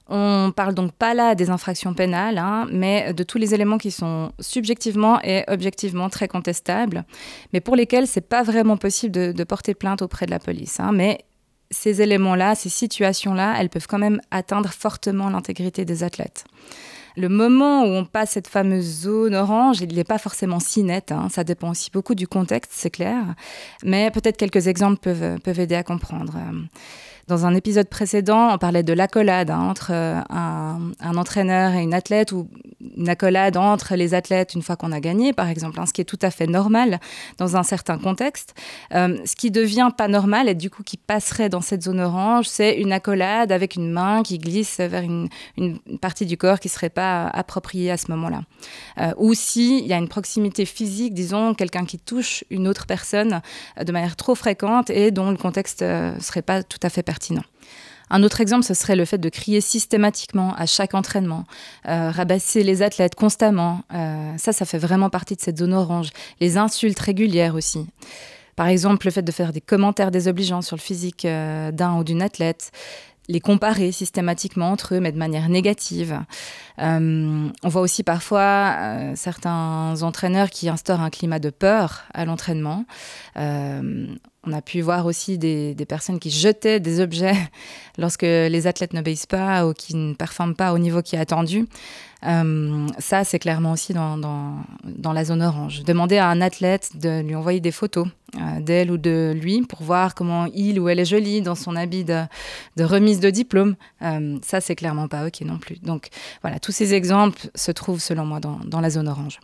On 0.10 0.52
parle 0.56 0.74
donc 0.74 0.92
pas 0.94 1.14
là 1.14 1.34
des 1.34 1.50
infractions 1.50 1.94
pénales, 1.94 2.38
hein, 2.38 2.68
mais 2.72 3.14
de 3.14 3.24
tous 3.24 3.38
les 3.38 3.54
éléments 3.54 3.78
qui 3.78 3.90
sont 3.90 4.32
subjectivement 4.40 5.22
et 5.24 5.44
objectivement 5.48 6.10
très 6.10 6.28
contestables, 6.28 7.06
mais 7.54 7.62
pour 7.62 7.76
lesquels 7.76 8.06
c'est 8.06 8.28
pas 8.28 8.44
vraiment 8.44 8.78
possible 8.78 9.14
de, 9.14 9.32
de, 9.32 9.44
porter 9.44 9.74
plainte 9.74 10.02
auprès 10.02 10.26
de 10.26 10.32
la 10.32 10.40
police. 10.40 10.80
mais 10.92 11.20
ces 11.72 12.04
éléments-là, 12.04 12.54
ces 12.54 12.70
situations-là, 12.70 13.56
elles 13.58 13.70
peuvent 13.70 13.88
quand 13.88 13.98
même 13.98 14.22
atteindre 14.30 14.70
fortement 14.70 15.30
l'intégrité 15.30 15.86
des 15.86 16.04
athlètes. 16.04 16.46
Le 17.16 17.30
moment 17.30 17.84
où 17.84 17.88
on 17.88 18.06
passe 18.06 18.32
cette 18.32 18.48
fameuse 18.48 19.02
zone 19.04 19.36
orange, 19.36 19.82
il 19.82 19.94
n'est 19.94 20.04
pas 20.04 20.18
forcément 20.18 20.60
si 20.60 20.84
net. 20.84 21.12
Hein. 21.12 21.28
Ça 21.30 21.44
dépend 21.44 21.70
aussi 21.70 21.92
beaucoup 21.92 22.16
du 22.16 22.28
contexte, 22.28 22.72
c'est 22.74 22.90
clair. 22.90 23.36
Mais 23.84 24.10
peut-être 24.12 24.38
quelques 24.38 24.68
exemples 24.68 25.00
peuvent, 25.00 25.40
peuvent 25.42 25.60
aider 25.60 25.76
à 25.76 25.84
comprendre. 25.84 26.38
Dans 27.28 27.46
un 27.46 27.56
épisode 27.56 27.88
précédent, 27.88 28.54
on 28.54 28.58
parlait 28.58 28.84
de 28.84 28.92
l'accolade 28.92 29.50
hein, 29.50 29.62
entre 29.62 29.92
euh, 29.92 30.20
un, 30.30 31.16
entraîneur 31.16 31.74
et 31.74 31.82
une 31.82 31.94
athlète 31.94 32.34
ou 32.34 32.50
une 32.98 33.08
accolade 33.08 33.56
entre 33.56 33.96
les 33.96 34.14
athlètes 34.14 34.56
une 34.56 34.62
fois 34.62 34.76
qu'on 34.76 34.92
a 34.92 35.00
gagné, 35.00 35.32
par 35.32 35.48
exemple, 35.48 35.80
hein, 35.80 35.86
ce 35.86 35.94
qui 35.94 36.02
est 36.02 36.06
tout 36.06 36.20
à 36.22 36.32
fait 36.32 36.48
normal 36.48 37.00
dans 37.38 37.56
un 37.56 37.64
certain 37.64 37.98
contexte. 37.98 38.54
Euh, 38.94 39.18
ce 39.26 39.38
qui 39.38 39.52
devient 39.52 39.90
pas 39.98 40.10
normal 40.10 40.50
et 40.50 40.54
du 40.54 40.70
coup 40.70 40.84
qui 40.84 40.98
passerait 40.98 41.48
dans 41.48 41.62
cette 41.62 41.84
zone 41.84 42.02
orange, 42.02 42.48
c'est 42.50 42.78
une 42.78 42.92
accolade 42.92 43.54
avec 43.54 43.78
une 43.78 43.90
main 43.90 44.22
qui 44.22 44.38
glisse 44.38 44.80
vers 44.80 45.04
une, 45.04 45.30
partie 46.02 46.26
du 46.26 46.36
corps 46.36 46.60
qui 46.60 46.68
serait 46.68 46.90
pas 46.90 47.28
appropriée 47.28 47.90
à 47.90 47.96
ce 47.96 48.12
moment-là. 48.12 48.42
Euh, 49.00 49.14
ou 49.16 49.34
s'il 49.34 49.88
y 49.88 49.94
a 49.94 49.98
une 49.98 50.10
proximité 50.10 50.66
physique, 50.66 51.14
disons, 51.14 51.54
quelqu'un 51.54 51.86
qui 51.86 52.00
touche 52.00 52.44
une 52.50 52.68
autre 52.68 52.86
personne 52.86 53.42
de 53.82 53.92
manière 53.94 54.18
trop 54.18 54.36
fréquente 54.36 54.90
et 54.90 55.12
dont 55.12 55.32
le 55.32 55.38
contexte 55.38 55.84
ne 55.84 56.20
serait 56.20 56.42
pas 56.42 56.64
tout 56.64 56.80
à 56.84 56.90
fait 56.90 57.04
un 58.14 58.22
autre 58.22 58.42
exemple, 58.42 58.64
ce 58.64 58.76
serait 58.76 58.96
le 58.96 59.06
fait 59.06 59.18
de 59.18 59.28
crier 59.28 59.60
systématiquement 59.60 60.54
à 60.56 60.68
chaque 60.68 60.94
entraînement, 60.94 61.46
euh, 61.88 62.12
rabasser 62.12 62.64
les 62.64 62.84
athlètes 62.84 63.16
constamment. 63.16 63.82
Euh, 63.92 64.34
ça, 64.38 64.54
ça 64.54 64.66
fait 64.66 64.78
vraiment 64.78 65.10
partie 65.10 65.36
de 65.36 65.42
cette 65.42 65.58
zone 65.58 65.74
orange. 65.74 66.10
Les 66.40 66.58
insultes 66.58 67.00
régulières 67.00 67.56
aussi. 67.56 67.88
Par 68.56 68.68
exemple, 68.68 69.08
le 69.08 69.12
fait 69.12 69.24
de 69.24 69.32
faire 69.32 69.52
des 69.52 69.62
commentaires 69.62 70.12
désobligeants 70.12 70.62
sur 70.62 70.76
le 70.76 70.82
physique 70.82 71.26
euh, 71.26 71.72
d'un 71.72 71.96
ou 71.96 72.04
d'une 72.04 72.22
athlète, 72.22 72.72
les 73.30 73.40
comparer 73.40 73.92
systématiquement 73.92 74.70
entre 74.70 74.94
eux, 74.94 75.00
mais 75.00 75.12
de 75.12 75.18
manière 75.18 75.50
négative. 75.50 76.20
on 76.78 77.52
voit 77.64 77.82
aussi 77.82 78.04
parfois 78.04 78.76
certains 79.16 80.04
entraîneurs 80.04 80.50
qui 80.50 80.68
instaurent 80.68 81.00
un 81.00 81.10
climat 81.10 81.40
de 81.40 81.50
peur 81.50 82.04
à 82.14 82.26
l'entraînement 82.26 82.84
on 84.46 84.54
a 84.54 84.62
pu 84.62 84.82
voir 84.82 85.06
aussi 85.06 85.38
des, 85.38 85.76
personnes 85.88 86.20
qui 86.20 86.30
jetaient 86.30 86.80
des 86.80 87.00
objets 87.00 87.36
lorsque 87.98 88.24
les 88.24 88.68
athlètes 88.68 88.94
n'obéissent 88.94 89.26
pas 89.26 89.66
ou 89.68 89.74
qui 89.74 89.96
ne 89.96 90.14
performent 90.14 90.56
pas 90.56 90.74
au 90.74 90.80
niveau 90.80 91.02
qui 91.02 91.16
est 91.16 91.20
attendu. 91.20 91.68
Euh, 92.26 92.88
ça, 93.00 93.24
c'est 93.24 93.40
clairement 93.40 93.74
aussi 93.74 93.94
dans, 93.94 94.18
dans, 94.18 95.14
la 95.14 95.26
zone 95.26 95.42
orange. 95.42 95.84
Demander 95.84 96.18
à 96.18 96.30
un 96.30 96.42
athlète 96.42 96.92
de 96.96 97.22
lui 97.22 97.36
envoyer 97.36 97.60
des 97.60 97.72
photos 97.72 98.08
euh, 98.36 98.62
d'elle 98.62 98.92
ou 98.92 98.98
de 98.98 99.34
lui 99.36 99.62
pour 99.64 99.84
voir 99.84 100.16
comment 100.16 100.46
il 100.54 100.80
ou 100.80 100.88
elle 100.88 101.00
est 101.00 101.06
jolie 101.06 101.42
dans 101.42 101.56
son 101.56 101.76
habit 101.76 102.06
de, 102.06 102.24
remise 102.80 103.20
de 103.20 103.30
diplôme, 103.30 103.76
euh, 104.02 104.38
ça, 104.42 104.62
c'est 104.62 104.76
clairement 104.76 105.08
pas 105.08 105.28
OK 105.28 105.42
non 105.42 105.58
plus. 105.58 105.80
Donc 105.82 106.08
voilà, 106.42 106.60
tous 106.60 106.72
ces 106.72 106.94
exemples 106.94 107.50
se 107.56 107.72
trouvent 107.72 108.02
selon 108.02 108.26
moi 108.26 108.40
dans, 108.40 108.60
dans 108.66 108.80
la 108.80 108.90
zone 108.90 109.08
orange 109.10 109.40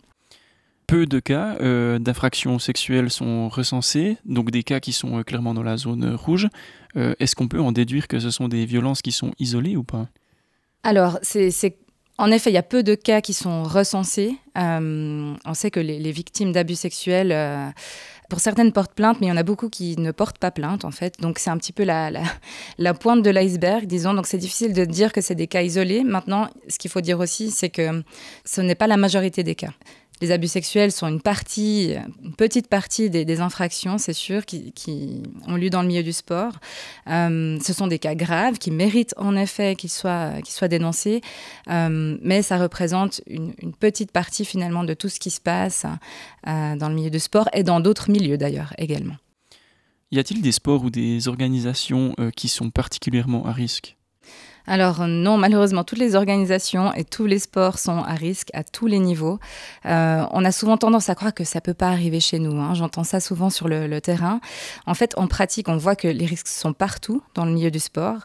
peu 0.90 1.06
de 1.06 1.20
cas 1.20 1.56
euh, 1.60 2.00
d'infractions 2.00 2.58
sexuelles 2.58 3.10
sont 3.10 3.48
recensés, 3.48 4.16
donc 4.24 4.50
des 4.50 4.64
cas 4.64 4.80
qui 4.80 4.90
sont 4.90 5.20
euh, 5.20 5.22
clairement 5.22 5.54
dans 5.54 5.62
la 5.62 5.76
zone 5.76 6.16
rouge. 6.16 6.48
Euh, 6.96 7.14
est-ce 7.20 7.36
qu'on 7.36 7.46
peut 7.46 7.60
en 7.60 7.70
déduire 7.70 8.08
que 8.08 8.18
ce 8.18 8.30
sont 8.30 8.48
des 8.48 8.66
violences 8.66 9.00
qui 9.00 9.12
sont 9.12 9.30
isolées 9.38 9.76
ou 9.76 9.84
pas? 9.84 10.08
Alors, 10.82 11.20
c'est 11.22 11.76
en 12.18 12.32
effet, 12.32 12.50
il 12.50 12.54
y 12.54 12.58
a 12.58 12.64
peu 12.64 12.82
de 12.82 12.96
cas 12.96 13.20
qui 13.20 13.32
sont 13.32 13.62
recensés. 13.62 14.34
on 14.56 15.54
sait 15.54 15.70
que 15.70 15.80
les, 15.80 16.12
victimes 16.12 16.52
d'abus 16.52 16.74
sexuels, 16.74 17.34
pour 18.28 18.40
certaines 18.40 18.72
portent 18.72 18.92
plainte, 18.92 19.18
mais 19.20 19.28
il 19.28 19.30
y 19.30 19.32
en 19.32 19.38
a 19.38 19.42
beaucoup 19.42 19.70
qui 19.70 19.96
ne 19.96 20.10
portent 20.10 20.36
pas 20.36 20.50
plainte, 20.50 20.84
en 20.84 20.90
fait. 20.90 21.18
Donc, 21.20 21.38
c'est 21.38 21.48
un 21.48 21.56
petit 21.56 21.72
peu 21.72 21.84
la, 21.84 22.10
la 22.78 22.94
pointe 22.94 23.22
de 23.22 23.30
l'iceberg, 23.30 23.86
disons. 23.86 24.12
Donc, 24.12 24.26
c'est 24.26 24.38
difficile 24.38 24.74
de 24.74 24.84
dire 24.84 25.14
que 25.14 25.22
c'est 25.22 25.34
des 25.34 25.46
cas 25.46 25.62
isolés. 25.62 26.04
Maintenant, 26.04 26.50
ce 26.68 26.78
qu'il 26.78 26.90
faut 26.90 27.00
dire 27.00 27.20
aussi, 27.20 27.50
c'est 27.50 27.70
que 27.70 28.02
ce 28.44 28.60
n'est 28.60 28.74
pas 28.74 28.86
la 28.86 28.98
majorité 28.98 29.42
des 29.42 29.54
cas 29.54 29.72
les 30.20 30.30
abus 30.32 30.48
sexuels 30.48 30.92
sont 30.92 31.06
une 31.08 31.20
partie, 31.20 31.94
une 32.22 32.34
petite 32.34 32.68
partie 32.68 33.08
des, 33.10 33.40
infractions, 33.40 33.96
c'est 33.96 34.12
sûr, 34.12 34.44
qui, 34.44 35.22
ont 35.46 35.56
lieu 35.56 35.70
dans 35.70 35.82
le 35.82 35.88
milieu 35.88 36.02
du 36.02 36.12
sport. 36.12 36.52
Euh, 37.08 37.58
ce 37.60 37.72
sont 37.72 37.86
des 37.86 37.98
cas 37.98 38.14
graves 38.14 38.58
qui 38.58 38.70
méritent 38.70 39.14
en 39.16 39.36
effet 39.36 39.76
qu'ils 39.76 39.90
soient, 39.90 40.32
soient 40.44 40.68
dénoncés, 40.68 41.20
euh, 41.68 42.18
mais 42.22 42.42
ça 42.42 42.58
représente 42.58 43.22
une, 43.26 43.54
petite 43.78 44.10
partie 44.10 44.44
finalement 44.44 44.84
de 44.84 44.94
tout 44.94 45.08
ce 45.08 45.18
qui 45.18 45.30
se 45.30 45.40
passe 45.40 45.86
euh, 46.46 46.76
dans 46.76 46.88
le 46.88 46.94
milieu 46.94 47.10
du 47.10 47.20
sport 47.20 47.48
et 47.54 47.62
dans 47.62 47.80
d'autres 47.80 48.10
milieux 48.10 48.36
d'ailleurs 48.36 48.74
également. 48.78 49.16
Y 50.10 50.18
a-t-il 50.18 50.42
des 50.42 50.52
sports 50.52 50.82
ou 50.82 50.90
des 50.90 51.28
organisations 51.28 52.14
qui 52.36 52.48
sont 52.48 52.70
particulièrement 52.70 53.46
à 53.46 53.52
risque? 53.52 53.96
Alors 54.70 55.08
non, 55.08 55.36
malheureusement, 55.36 55.82
toutes 55.82 55.98
les 55.98 56.14
organisations 56.14 56.94
et 56.94 57.02
tous 57.02 57.26
les 57.26 57.40
sports 57.40 57.76
sont 57.76 58.04
à 58.04 58.14
risque 58.14 58.50
à 58.54 58.62
tous 58.62 58.86
les 58.86 59.00
niveaux. 59.00 59.40
Euh, 59.84 60.24
on 60.30 60.44
a 60.44 60.52
souvent 60.52 60.76
tendance 60.76 61.08
à 61.08 61.16
croire 61.16 61.34
que 61.34 61.42
ça 61.42 61.60
peut 61.60 61.74
pas 61.74 61.88
arriver 61.88 62.20
chez 62.20 62.38
nous. 62.38 62.56
Hein. 62.60 62.74
J'entends 62.74 63.02
ça 63.02 63.18
souvent 63.18 63.50
sur 63.50 63.66
le, 63.66 64.00
terrain. 64.00 64.40
En 64.86 64.94
fait, 64.94 65.18
en 65.18 65.26
pratique, 65.26 65.68
on 65.68 65.76
voit 65.76 65.96
que 65.96 66.06
les 66.06 66.24
risques 66.24 66.46
sont 66.46 66.72
partout 66.72 67.20
dans 67.34 67.44
le 67.44 67.50
milieu 67.50 67.72
du 67.72 67.80
sport. 67.80 68.18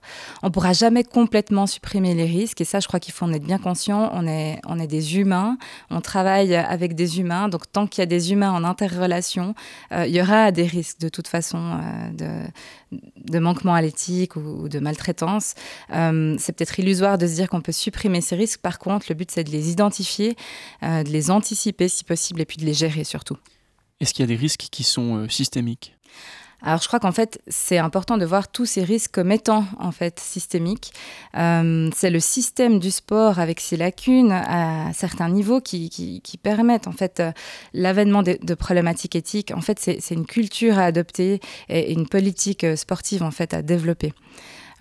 On 0.44 0.52
pourra 0.52 0.74
jamais 0.74 1.04
complètement 1.04 1.66
supprimer 1.66 2.14
les 2.14 2.25
risques 2.25 2.62
et 2.62 2.66
ça, 2.66 2.80
je 2.80 2.88
crois 2.88 3.00
qu'il 3.00 3.16
faut 3.16 3.25
en 3.25 3.34
être 3.34 3.44
bien 3.44 3.58
conscient. 3.58 4.12
On 4.14 4.28
est, 4.28 4.62
on 4.68 4.80
est 4.80 4.86
des 4.86 5.18
humains, 5.18 5.58
on 5.90 6.00
travaille 6.00 6.56
avec 6.56 6.94
des 6.94 7.20
humains, 7.20 7.50
donc 7.50 7.64
tant 7.72 7.88
qu'il 7.88 8.04
y 8.04 8.04
a 8.04 8.06
des 8.06 8.32
humains 8.32 8.52
en 8.52 8.64
interrelation, 8.64 9.56
euh, 9.92 10.06
il 10.06 10.16
y 10.16 10.22
aura 10.22 10.52
des 10.52 10.68
risques 10.68 11.00
de 11.00 11.10
toute 11.10 11.28
façon 11.28 11.80
euh, 12.22 12.46
de 12.92 13.40
manquement 13.40 13.74
à 13.74 13.82
l'éthique 13.82 14.36
ou, 14.36 14.70
de 14.70 14.78
maltraitance 14.78 15.56
c'est 16.39 16.54
peut-être 16.54 16.80
illusoire 16.80 17.18
de 17.18 17.27
se 17.27 17.34
dire 17.34 17.50
qu'on 17.50 17.62
peut 17.62 17.72
supprimer 17.72 18.22
ces 18.22 18.36
risques. 18.36 18.62
Par 18.62 18.80
contre, 18.80 19.08
le 19.10 19.15
but, 19.15 19.32
c'est 19.32 19.44
de 19.44 19.51
les 19.51 19.72
identifier, 19.72 20.36
euh, 20.84 21.04
de 21.04 21.10
les 21.10 21.32
anticiper 21.32 21.89
si 21.89 22.04
possible, 22.04 22.42
et 22.42 22.46
puis 22.46 22.58
de 22.58 22.65
les 22.65 22.74
gérer 22.74 23.04
surtout. 23.04 23.38
Est-ce 24.00 24.13
qu'il 24.13 24.24
y 24.24 24.25
a 24.25 24.27
des 24.27 24.36
risques 24.36 24.68
qui 24.72 24.84
sont 24.84 25.18
euh, 25.18 25.30
systémiques? 25.30 25.96
Alors 26.62 26.82
je 26.82 26.88
crois 26.88 27.00
qu'en 27.00 27.12
fait 27.12 27.39
c'est 27.48 27.77
important 27.77 28.18
de 28.18 28.25
voir 28.25 28.48
tous 28.48 28.65
ces 28.65 28.84
risques 28.84 29.12
comme 29.12 29.32
étant 29.32 29.65
en 29.77 29.92
fait 29.92 30.20
systémiques. 30.20 30.94
Euh, 31.38 31.92
c'est 31.94 32.10
le 32.10 32.20
système 32.20 32.80
du 32.80 32.92
sport 32.92 33.39
avec 33.39 33.60
ses 33.60 33.77
lacunes 33.77 34.32
à 34.32 34.92
certains 34.94 35.30
niveaux 35.30 35.62
qui, 35.62 35.89
qui, 35.89 36.38
permettent 36.38 36.88
en 36.88 36.92
fait 36.92 37.22
l'avènement 37.74 38.24
de, 38.24 38.39
de, 38.42 38.54
problématiques 38.56 39.15
éthiques. 39.15 39.51
En 39.51 39.62
fait 39.62 39.80
c'est 39.80 40.15
une 40.15 40.25
culture 40.25 40.80
à 40.80 40.86
adopter 40.86 41.39
et 41.70 41.92
une 41.92 42.08
politique 42.08 42.65
sportive 42.75 43.22
en 43.22 43.32
fait 43.32 43.54
à 43.54 43.62
développer. 43.62 44.13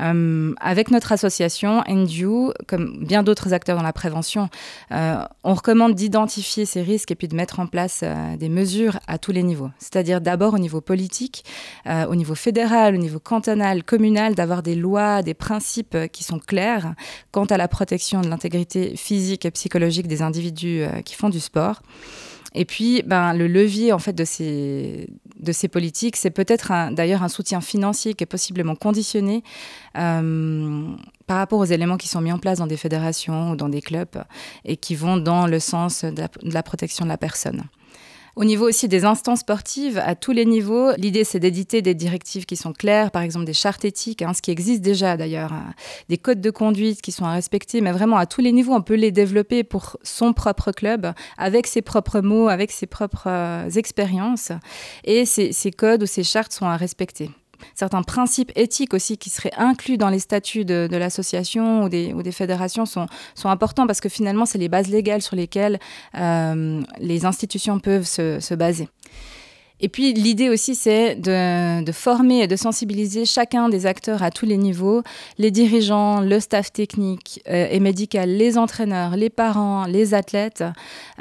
Euh, 0.00 0.54
avec 0.60 0.90
notre 0.90 1.12
association, 1.12 1.82
NDU, 1.88 2.52
comme 2.66 3.04
bien 3.04 3.22
d'autres 3.22 3.52
acteurs 3.52 3.76
dans 3.76 3.82
la 3.82 3.92
prévention, 3.92 4.48
euh, 4.92 5.22
on 5.44 5.54
recommande 5.54 5.94
d'identifier 5.94 6.64
ces 6.64 6.82
risques 6.82 7.10
et 7.10 7.14
puis 7.14 7.28
de 7.28 7.36
mettre 7.36 7.60
en 7.60 7.66
place 7.66 8.00
euh, 8.02 8.36
des 8.36 8.48
mesures 8.48 8.98
à 9.06 9.18
tous 9.18 9.32
les 9.32 9.42
niveaux. 9.42 9.70
C'est-à-dire 9.78 10.20
d'abord 10.20 10.54
au 10.54 10.58
niveau 10.58 10.80
politique, 10.80 11.44
au 11.86 12.14
niveau 12.14 12.34
fédéral, 12.34 12.94
au 12.94 12.98
niveau 12.98 13.18
cantonal, 13.18 13.84
communal, 13.84 14.34
d'avoir 14.34 14.62
des 14.62 14.74
lois, 14.74 15.22
des 15.22 15.34
principes 15.34 15.96
qui 16.12 16.24
sont 16.24 16.38
clairs 16.38 16.94
quant 17.30 17.44
à 17.44 17.56
la 17.56 17.68
protection 17.68 18.20
de 18.20 18.28
l'intégrité 18.28 18.96
physique 18.96 19.44
et 19.44 19.50
psychologique 19.50 20.06
des 20.06 20.22
individus 20.22 20.84
qui 21.04 21.14
font 21.14 21.28
du 21.28 21.40
sport. 21.40 21.82
Et 22.54 22.64
puis, 22.64 23.02
ben, 23.04 23.34
le 23.34 23.48
levier 23.48 23.92
en 23.92 23.98
fait 23.98 24.12
de 24.12 24.24
ces, 24.24 25.08
de 25.44 25.52
ces 25.52 25.68
politiques, 25.68 26.16
c'est 26.16 26.30
peut-être 26.30 26.72
d'ailleurs 26.92 27.22
un 27.22 27.28
soutien 27.28 27.60
financier 27.60 28.14
qui 28.14 28.24
est 28.24 28.26
possiblement 28.26 28.74
conditionné 28.74 29.42
euh, 29.96 30.88
par 31.26 31.38
rapport 31.38 31.60
aux 31.60 31.64
éléments 31.64 31.96
qui 31.96 32.08
sont 32.08 32.20
mis 32.20 32.32
en 32.32 32.38
place 32.38 32.58
dans 32.58 32.66
des 32.66 32.76
fédérations 32.76 33.52
ou 33.52 33.56
dans 33.56 33.68
des 33.68 33.80
clubs 33.80 34.24
et 34.64 34.76
qui 34.76 34.94
vont 34.94 35.16
dans 35.16 35.46
le 35.46 35.60
sens 35.60 36.04
de 36.04 36.24
la 36.42 36.62
protection 36.62 37.04
de 37.04 37.10
la 37.10 37.18
personne. 37.18 37.64
Au 38.36 38.44
niveau 38.44 38.68
aussi 38.68 38.88
des 38.88 39.04
instances 39.04 39.40
sportives, 39.40 39.98
à 39.98 40.16
tous 40.16 40.32
les 40.32 40.44
niveaux, 40.44 40.90
l'idée 40.96 41.22
c'est 41.22 41.38
d'éditer 41.38 41.82
des 41.82 41.94
directives 41.94 42.46
qui 42.46 42.56
sont 42.56 42.72
claires, 42.72 43.12
par 43.12 43.22
exemple 43.22 43.44
des 43.44 43.52
chartes 43.52 43.84
éthiques, 43.84 44.22
hein, 44.22 44.32
ce 44.34 44.42
qui 44.42 44.50
existe 44.50 44.80
déjà 44.80 45.16
d'ailleurs, 45.16 45.52
hein, 45.52 45.72
des 46.08 46.18
codes 46.18 46.40
de 46.40 46.50
conduite 46.50 47.00
qui 47.00 47.12
sont 47.12 47.24
à 47.24 47.32
respecter, 47.32 47.80
mais 47.80 47.92
vraiment 47.92 48.16
à 48.16 48.26
tous 48.26 48.40
les 48.40 48.50
niveaux, 48.50 48.74
on 48.74 48.82
peut 48.82 48.94
les 48.94 49.12
développer 49.12 49.62
pour 49.62 49.98
son 50.02 50.32
propre 50.32 50.72
club, 50.72 51.12
avec 51.38 51.68
ses 51.68 51.80
propres 51.80 52.20
mots, 52.20 52.48
avec 52.48 52.72
ses 52.72 52.86
propres 52.86 53.28
euh, 53.28 53.70
expériences, 53.70 54.50
et 55.04 55.26
ces 55.26 55.70
codes 55.70 56.02
ou 56.02 56.06
ces 56.06 56.24
chartes 56.24 56.52
sont 56.52 56.66
à 56.66 56.76
respecter 56.76 57.30
certains 57.74 58.02
principes 58.02 58.52
éthiques 58.56 58.94
aussi 58.94 59.18
qui 59.18 59.30
seraient 59.30 59.54
inclus 59.56 59.98
dans 59.98 60.08
les 60.08 60.18
statuts 60.18 60.64
de, 60.64 60.88
l'association 60.90 61.84
ou 61.84 61.88
des, 61.88 62.12
ou 62.12 62.22
des, 62.22 62.32
fédérations 62.32 62.86
sont, 62.86 63.06
sont, 63.34 63.48
importants 63.48 63.86
parce 63.86 64.00
que 64.00 64.08
finalement, 64.08 64.46
c'est 64.46 64.58
les 64.58 64.68
bases 64.68 64.88
légales 64.88 65.22
sur 65.22 65.36
lesquelles 65.36 65.78
euh, 66.16 66.80
les 66.98 67.24
institutions 67.24 67.78
peuvent 67.78 68.06
se, 68.06 68.40
se 68.40 68.54
baser. 68.54 68.88
Et 69.80 69.88
puis 69.88 70.12
l'idée 70.12 70.48
aussi, 70.48 70.74
c'est 70.74 71.16
de, 71.16 71.84
de, 71.84 71.92
former 71.92 72.42
et 72.42 72.46
de 72.46 72.56
sensibiliser 72.56 73.24
chacun 73.24 73.68
des 73.68 73.86
acteurs 73.86 74.22
à 74.22 74.30
tous 74.30 74.46
les 74.46 74.56
niveaux, 74.56 75.02
les 75.36 75.50
dirigeants, 75.50 76.20
le 76.20 76.38
staff 76.38 76.72
technique 76.72 77.42
euh, 77.48 77.66
et 77.70 77.80
médical, 77.80 78.30
les 78.30 78.56
entraîneurs, 78.56 79.16
les 79.16 79.30
parents, 79.30 79.86
les 79.86 80.14
athlètes, 80.14 80.64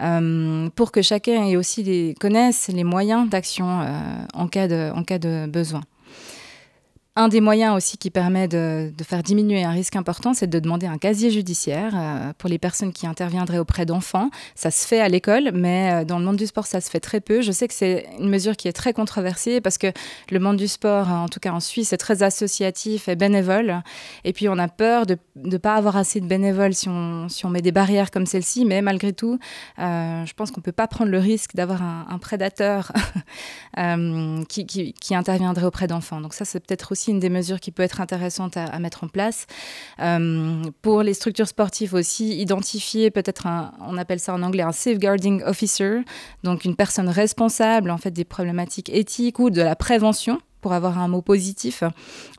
euh, 0.01 0.69
pour 0.75 0.91
que 0.91 1.01
chacun 1.01 1.45
ait 1.45 1.57
aussi 1.57 1.83
les, 1.83 2.15
connaisse 2.19 2.69
les 2.69 2.83
moyens 2.83 3.27
d'action 3.27 3.65
en, 3.65 4.27
en 4.33 4.47
cas 4.47 4.67
de 4.67 5.47
besoin. 5.47 5.81
Un 7.15 7.27
des 7.27 7.41
moyens 7.41 7.75
aussi 7.75 7.99
qui 7.99 8.09
permet 8.09 8.47
de, 8.47 8.91
faire 9.03 9.21
diminuer 9.21 9.63
un 9.63 9.69
risque 9.69 9.95
important, 9.95 10.33
c'est 10.33 10.47
de 10.47 10.57
demander 10.57 10.87
un 10.87 10.97
casier 10.97 11.29
judiciaire 11.29 11.91
euh, 11.93 12.33
pour 12.39 12.49
les 12.49 12.57
personnes 12.57 12.91
qui 12.91 13.05
interviendraient 13.05 13.59
auprès 13.59 13.85
d'enfants. 13.85 14.31
Ça 14.55 14.71
se 14.71 14.87
fait 14.87 14.99
à 14.99 15.09
l'école, 15.09 15.51
mais 15.53 15.91
euh, 15.91 16.05
dans 16.05 16.17
le 16.17 16.25
monde 16.25 16.37
du 16.37 16.47
sport, 16.47 16.65
ça 16.65 16.81
se 16.81 16.89
fait 16.89 16.99
très 16.99 17.21
peu. 17.21 17.43
Je 17.43 17.51
sais 17.51 17.67
que 17.67 17.75
c'est 17.75 18.07
une 18.17 18.29
mesure 18.29 18.57
qui 18.57 18.67
est 18.67 18.73
très 18.73 18.93
controversée 18.93 19.61
parce 19.61 19.77
que 19.77 19.91
le 20.31 20.39
monde 20.39 20.57
du 20.57 20.67
sport, 20.67 21.07
en 21.07 21.27
tout 21.27 21.39
cas 21.39 21.51
en 21.51 21.59
Suisse, 21.59 21.93
est 21.93 21.97
très 21.97 22.23
associatif 22.23 23.07
et 23.07 23.15
bénévole. 23.15 23.83
Et 24.23 24.33
puis 24.33 24.49
on 24.49 24.57
a 24.57 24.67
peur 24.67 25.05
de 25.05 25.15
ne 25.35 25.57
pas 25.57 25.75
avoir 25.75 25.97
assez 25.97 26.19
de 26.19 26.25
bénévoles 26.25 26.73
si 26.73 26.89
on, 26.89 27.27
met 27.51 27.61
des 27.61 27.71
barrières 27.71 28.09
comme 28.09 28.25
celle-ci. 28.25 28.65
Mais 28.65 28.81
malgré 28.81 29.13
tout, 29.13 29.37
euh, 29.77 30.25
je 30.25 30.33
pense 30.33 30.49
qu'on 30.49 30.61
ne 30.61 30.65
peut 30.65 30.71
pas 30.71 30.87
prendre 30.87 31.11
le 31.11 31.19
risque 31.19 31.53
d'avoir 31.53 31.83
un, 31.83 32.17
prédateur 32.17 32.91
qui, 34.49 34.65
qui, 34.65 34.93
qui 34.93 35.13
interviendrait 35.13 35.65
auprès 35.65 35.85
d'enfants. 35.85 36.19
Donc 36.19 36.33
ça, 36.33 36.43
c'est 36.43 36.59
peut-être 36.59 36.91
aussi 36.91 37.02
une 37.11 37.19
des 37.19 37.29
mesures 37.29 37.59
qui 37.59 37.71
peut 37.71 37.83
être 37.83 38.01
intéressante 38.01 38.57
à, 38.57 38.79
mettre 38.79 39.03
en 39.03 39.07
place. 39.07 39.45
Euh, 39.99 40.61
pour 40.81 41.03
les 41.03 41.13
structures 41.13 41.47
sportives 41.47 41.93
aussi, 41.93 42.39
identifier 42.39 43.11
peut-être 43.11 43.47
un, 43.47 43.71
on 43.81 43.97
appelle 43.97 44.19
ça 44.19 44.33
en 44.33 44.43
anglais 44.43 44.63
un 44.63 44.71
safeguarding 44.71 45.43
officer, 45.43 45.99
donc 46.43 46.65
une 46.65 46.75
personne 46.75 47.09
responsable 47.09 47.91
en 47.91 47.97
fait 47.97 48.11
des 48.11 48.25
problématiques 48.25 48.89
éthiques 48.89 49.39
ou 49.39 49.49
de 49.49 49.61
la 49.61 49.75
prévention 49.75 50.39
pour 50.63 50.73
avoir 50.73 50.97
un 50.97 51.09
mot 51.09 51.21
positif, 51.21 51.83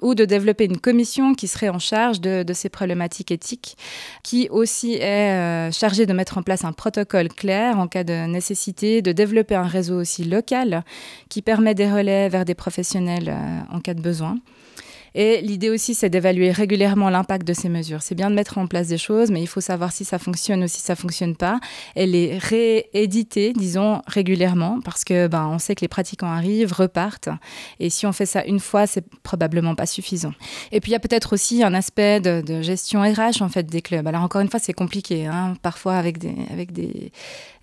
ou 0.03 0.17
de 0.17 0.25
développer 0.25 0.65
une 0.65 0.79
commission 0.79 1.35
qui 1.35 1.47
serait 1.47 1.69
en 1.69 1.79
charge 1.79 2.21
de, 2.21 2.45
ces 2.55 2.71
problématiques 2.71 3.31
éthiques, 3.31 3.77
qui 4.23 4.49
aussi 4.51 4.95
est 4.95 5.33
euh, 5.33 5.71
chargée 5.71 6.07
de 6.07 6.13
mettre 6.13 6.39
en 6.39 6.43
place 6.43 6.65
un 6.65 6.73
protocole 6.73 7.29
clair 7.29 7.79
en 7.79 7.87
cas 7.87 8.03
de 8.03 8.27
nécessité, 8.27 9.03
de 9.03 9.13
développer 9.13 9.55
un 9.55 9.69
réseau 9.69 10.01
aussi 10.01 10.25
local 10.25 10.85
qui 11.29 11.43
permet 11.43 11.75
des 11.75 11.91
relais 11.91 12.29
vers 12.29 12.45
des 12.45 12.55
professionnels 12.55 13.29
euh, 13.29 13.77
en 13.77 13.81
cas 13.81 13.95
de 13.95 14.01
besoin. 14.01 14.39
Et 15.15 15.41
l'idée 15.41 15.71
aussi, 15.71 15.95
c'est 15.95 16.11
d'évaluer 16.11 16.51
régulièrement 16.51 17.09
l'impact 17.09 17.47
de 17.47 17.53
ces 17.53 17.69
mesures. 17.69 18.03
C'est 18.03 18.15
bien 18.15 18.31
de 18.31 18.35
mettre 18.35 18.59
en 18.59 18.67
place 18.67 18.89
des 18.89 18.99
choses, 18.99 19.31
mais 19.31 19.41
il 19.41 19.47
faut 19.47 19.61
savoir 19.61 19.93
si 19.93 20.05
ça 20.05 20.19
fonctionne 20.19 20.65
ou 20.65 20.69
si 20.69 20.81
ça 20.81 20.97
fonctionne 20.97 21.37
pas, 21.37 21.61
et 21.95 22.07
les 22.07 22.39
rééditer, 22.39 23.53
disons, 23.53 24.03
régulièrement, 24.07 24.81
parce 24.85 25.05
que 25.05 25.29
ben, 25.29 25.47
on 25.47 25.59
sait 25.59 25.75
que 25.75 25.83
les 25.83 25.89
pratiquants 25.89 26.33
arrivent, 26.33 26.73
repartent, 26.73 27.29
et 27.81 27.91
si 27.91 28.07
on 28.07 28.13
fait 28.13 28.27
ça 28.27 28.45
une 28.45 28.61
fois, 28.61 28.87
c'est 28.87 29.05
probablement 29.23 29.75
pas 29.75 29.87
suffisant. 29.87 30.33
Et 30.73 30.81
puis 30.81 30.91
il 30.91 30.95
y 30.95 30.97
a 30.97 31.01
peut-être 31.01 31.33
aussi 31.33 31.63
un 31.63 31.75
aspect 31.75 32.21
de, 32.21 32.63
gestion 32.63 33.03
RH 33.03 33.43
en 33.43 33.49
fait 33.49 33.67
des 33.67 33.83
clubs. 33.83 34.07
Alors 34.07 34.23
encore 34.23 34.41
une 34.41 34.49
fois, 34.49 34.61
c'est 34.61 34.73
compliqué, 34.73 35.27
hein, 35.27 35.55
parfois 35.63 35.95
avec 35.95 36.19
des, 36.19 36.35
avec 36.51 36.73
des 36.73 37.13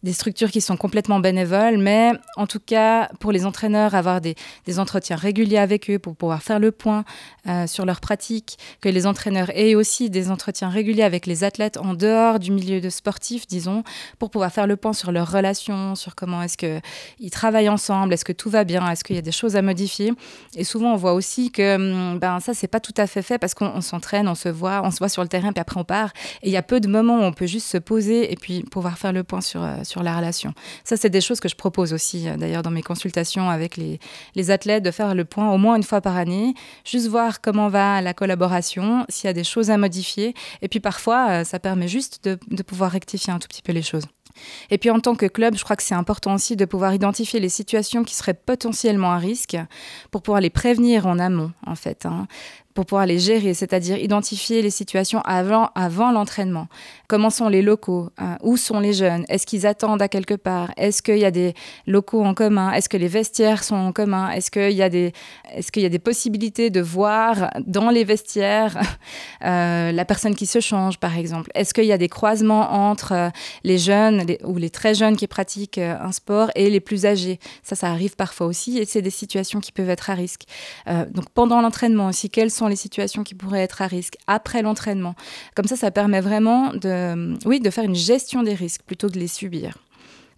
des 0.04 0.14
structures 0.14 0.50
qui 0.50 0.62
sont 0.62 0.78
complètement 0.78 1.20
bénévoles, 1.20 1.78
mais 1.78 2.12
en 2.36 2.48
tout 2.48 2.60
cas, 2.60 3.10
pour 3.20 3.32
les 3.32 3.46
entraîneurs, 3.46 3.94
avoir 3.94 4.22
des, 4.22 4.36
entretiens 4.78 5.18
réguliers 5.18 5.58
avec 5.58 5.90
eux 5.90 6.00
pour 6.00 6.16
pouvoir 6.16 6.42
faire 6.42 6.58
le 6.58 6.72
point 6.72 7.04
euh, 7.48 7.68
sur 7.68 7.86
leurs 7.86 8.02
pratiques, 8.02 8.58
que 8.82 8.90
les 8.90 9.08
entraîneurs 9.08 9.50
aient 9.56 9.76
aussi 9.76 10.10
des 10.10 10.30
entretiens 10.30 10.70
réguliers 10.70 11.04
avec 11.04 11.26
les 11.26 11.44
athlètes 11.44 11.78
en 11.78 11.94
dehors 11.94 12.40
du 12.40 12.52
milieu 12.52 12.82
de 12.82 12.90
sportif, 12.90 13.48
disons, 13.48 13.84
pour 14.20 14.30
pouvoir 14.30 14.52
faire 14.52 14.68
le 14.68 14.76
point 14.76 14.94
sur 14.94 15.12
leurs 15.12 15.32
relations, 15.32 15.96
sur 15.96 16.16
comment 16.16 16.42
est-ce 16.42 16.58
qu'ils 16.58 17.32
travaillent 17.32 17.70
ensemble, 17.70 18.14
est-ce 18.14 18.26
que 18.26 18.34
tout 18.34 18.50
va 18.50 18.64
bien, 18.64 18.90
est-ce 18.92 19.04
qu'il 19.04 19.16
y 19.16 19.20
a 19.20 19.24
des 19.24 19.32
choses 19.32 19.56
à 19.56 19.62
modifier. 19.62 20.14
Et 20.56 20.64
souvent, 20.64 20.94
on 20.94 20.98
voit 20.98 21.14
aussi 21.14 21.52
que 21.52 21.76
hum, 21.76 22.20
ben, 22.20 22.40
ça, 22.40 22.54
c'est 22.54 22.68
pas 22.68 22.80
tout 22.80 22.94
à 22.98 23.08
fait 23.08 23.22
fait 23.22 23.38
parce 23.38 23.54
qu'on 23.54 23.82
s'entraîne, 23.82 24.28
on 24.28 24.36
se 24.36 24.50
voit, 24.50 24.82
on 24.84 24.92
se 24.92 24.98
voit 25.00 25.10
sur 25.10 25.22
le 25.22 25.28
terrain, 25.28 25.52
puis 25.52 25.62
après 25.62 25.80
on 25.80 25.84
part. 25.84 26.12
Et 26.44 26.50
il 26.50 26.52
y 26.52 26.58
a 26.58 26.64
peu 26.64 26.80
de 26.80 26.88
moments 26.88 27.20
où 27.20 27.24
on 27.24 27.34
peut 27.34 27.48
juste 27.48 27.68
se 27.68 27.78
poser 27.78 28.32
et 28.32 28.36
puis 28.36 28.64
pouvoir 28.64 28.98
faire 28.98 29.14
le 29.14 29.24
point 29.24 29.42
sur, 29.42 29.64
euh, 29.64 29.84
sur 29.84 30.04
la 30.04 30.16
relation. 30.16 30.54
Ça, 30.84 30.98
c'est 30.98 31.10
des 31.10 31.22
choses 31.22 31.40
que 31.40 31.50
je 31.50 31.56
propose 31.56 31.94
aussi, 31.94 32.28
euh, 32.28 32.38
d'ailleurs, 32.38 32.64
dans 32.64 32.72
mes 32.72 32.82
consultations 32.82 33.50
avec 33.50 33.78
les, 33.78 34.00
les, 34.36 34.52
athlètes, 34.52 34.84
de 34.84 34.92
faire 34.92 35.16
le 35.16 35.26
point 35.26 35.52
au 35.52 35.58
moins 35.58 35.76
une 35.76 35.84
fois 35.84 36.02
par 36.02 36.18
année, 36.18 36.54
juste 36.84 37.08
voir 37.08 37.31
comment 37.40 37.70
va 37.70 38.02
la 38.02 38.14
collaboration, 38.14 39.06
s'il 39.08 39.28
y 39.28 39.30
a 39.30 39.34
des 39.34 39.44
choses 39.44 39.70
à 39.72 39.78
modifier. 39.78 40.34
Et 40.62 40.68
puis 40.68 40.80
parfois, 40.80 41.30
euh, 41.30 41.44
ça 41.44 41.60
permet 41.60 41.88
juste 41.88 42.24
de, 42.26 42.38
de 42.50 42.64
pouvoir 42.64 42.92
rectifier 42.92 43.32
un 43.32 43.40
tout 43.40 43.48
petit 43.48 43.62
peu 43.62 43.72
les 43.72 43.82
choses. 43.84 44.06
Et 44.70 44.78
puis 44.78 44.90
en 44.90 45.00
tant 45.00 45.16
que 45.16 45.26
club, 45.26 45.56
je 45.58 45.64
crois 45.64 45.76
que 45.76 45.84
c'est 45.84 45.96
important 45.96 46.36
aussi 46.36 46.56
de 46.56 46.66
pouvoir 46.66 46.94
identifier 46.94 47.40
les 47.40 47.50
situations 47.50 48.04
qui 48.04 48.16
seraient 48.16 48.34
potentiellement 48.34 49.12
à 49.12 49.18
risque 49.18 49.58
pour 50.10 50.22
pouvoir 50.22 50.42
les 50.42 50.50
prévenir 50.50 51.06
en 51.06 51.20
amont, 51.20 51.52
en 51.66 51.76
fait. 51.76 52.06
Hein 52.06 52.28
pour 52.74 52.86
pouvoir 52.86 53.06
les 53.06 53.20
gérer, 53.20 53.54
c'est-à-dire 53.54 53.98
identifier 53.98 54.62
les 54.62 54.70
situations 54.70 55.22
avant, 55.22 55.70
l'entraînement. 56.12 56.68
Comment 57.08 57.30
sont 57.30 57.50
les 57.50 57.62
locaux 57.62 58.10
hein? 58.18 58.38
Où 58.42 58.58
sont 58.58 58.80
les 58.80 58.94
jeunes 58.94 59.26
Est-ce 59.30 59.46
qu'ils 59.46 59.68
attendent 59.68 60.02
à 60.02 60.08
quelque 60.08 60.34
part 60.34 60.72
Est-ce 60.78 61.02
qu'il 61.02 61.18
y 61.18 61.26
a 61.26 61.32
des 61.32 61.54
locaux 61.86 62.24
en 62.24 62.34
commun 62.34 62.72
Est-ce 62.72 62.90
que 62.90 62.98
les 62.98 63.08
vestiaires 63.08 63.64
sont 63.64 63.76
en 63.76 63.92
commun 63.92 64.32
Est-ce 64.32 64.52
qu'il 64.52 64.72
y, 64.72 64.82
a 64.82 64.90
des, 64.90 65.12
est 65.54 65.70
qu'il 65.72 65.84
y 65.84 65.86
a 65.86 65.90
des 65.90 66.00
possibilités 66.00 66.70
de 66.70 66.82
voir 66.82 67.52
dans 67.66 67.90
les 67.90 68.04
vestiaires 68.04 68.78
euh, 69.46 69.92
la 69.92 70.06
personne 70.06 70.36
qui 70.36 70.46
se 70.46 70.60
change, 70.60 70.98
par 70.98 71.18
exemple 71.18 71.52
Est-ce 71.56 71.74
qu'il 71.74 71.86
y 71.86 71.94
a 71.94 71.98
des 71.98 72.10
croisements 72.10 72.90
entre 72.90 73.14
euh, 73.14 73.30
les 73.64 73.78
jeunes 73.78 74.11
ou 74.44 74.58
les 74.58 74.70
très 74.70 74.94
jeunes 74.94 75.16
qui 75.16 75.28
pratiquent 75.28 75.78
euh, 75.78 75.98
un 76.00 76.12
sport 76.12 76.52
et 76.56 76.70
les 76.70 76.80
plus 76.80 77.06
âgés 77.06 77.40
Ça, 77.64 77.76
ça 77.76 77.90
arrive 77.90 78.16
parfois 78.16 78.48
aussi 78.48 78.78
et 78.78 78.86
c'est 78.86 79.02
des 79.02 79.10
situations 79.10 79.60
qui 79.60 79.72
peuvent 79.72 79.90
être 79.90 80.10
à 80.10 80.14
risque. 80.14 80.44
donc 80.88 81.30
pendant 81.34 81.62
l'entraînement 81.62 82.08
aussi, 82.08 82.30
quelles 82.30 82.52
sont 82.52 82.68
les 82.68 82.76
situations 82.76 83.24
qui 83.24 83.36
pourraient 83.36 83.62
être 83.62 83.82
à 83.82 83.88
risque 83.88 84.16
après 84.28 84.62
l'entraînement? 84.62 85.16
Comme 85.56 85.68
ça, 85.68 85.76
ça 85.76 85.92
permet 85.92 86.22
vraiment 86.22 86.74
de, 86.74 87.38
oui, 87.46 87.60
de 87.60 87.70
faire 87.70 87.84
une 87.84 87.96
gestion 87.96 88.44
des 88.44 88.54
risques 88.54 88.82
plutôt 88.86 89.08
que 89.08 89.14
de 89.14 89.20
les 89.20 89.28
subir. 89.28 89.78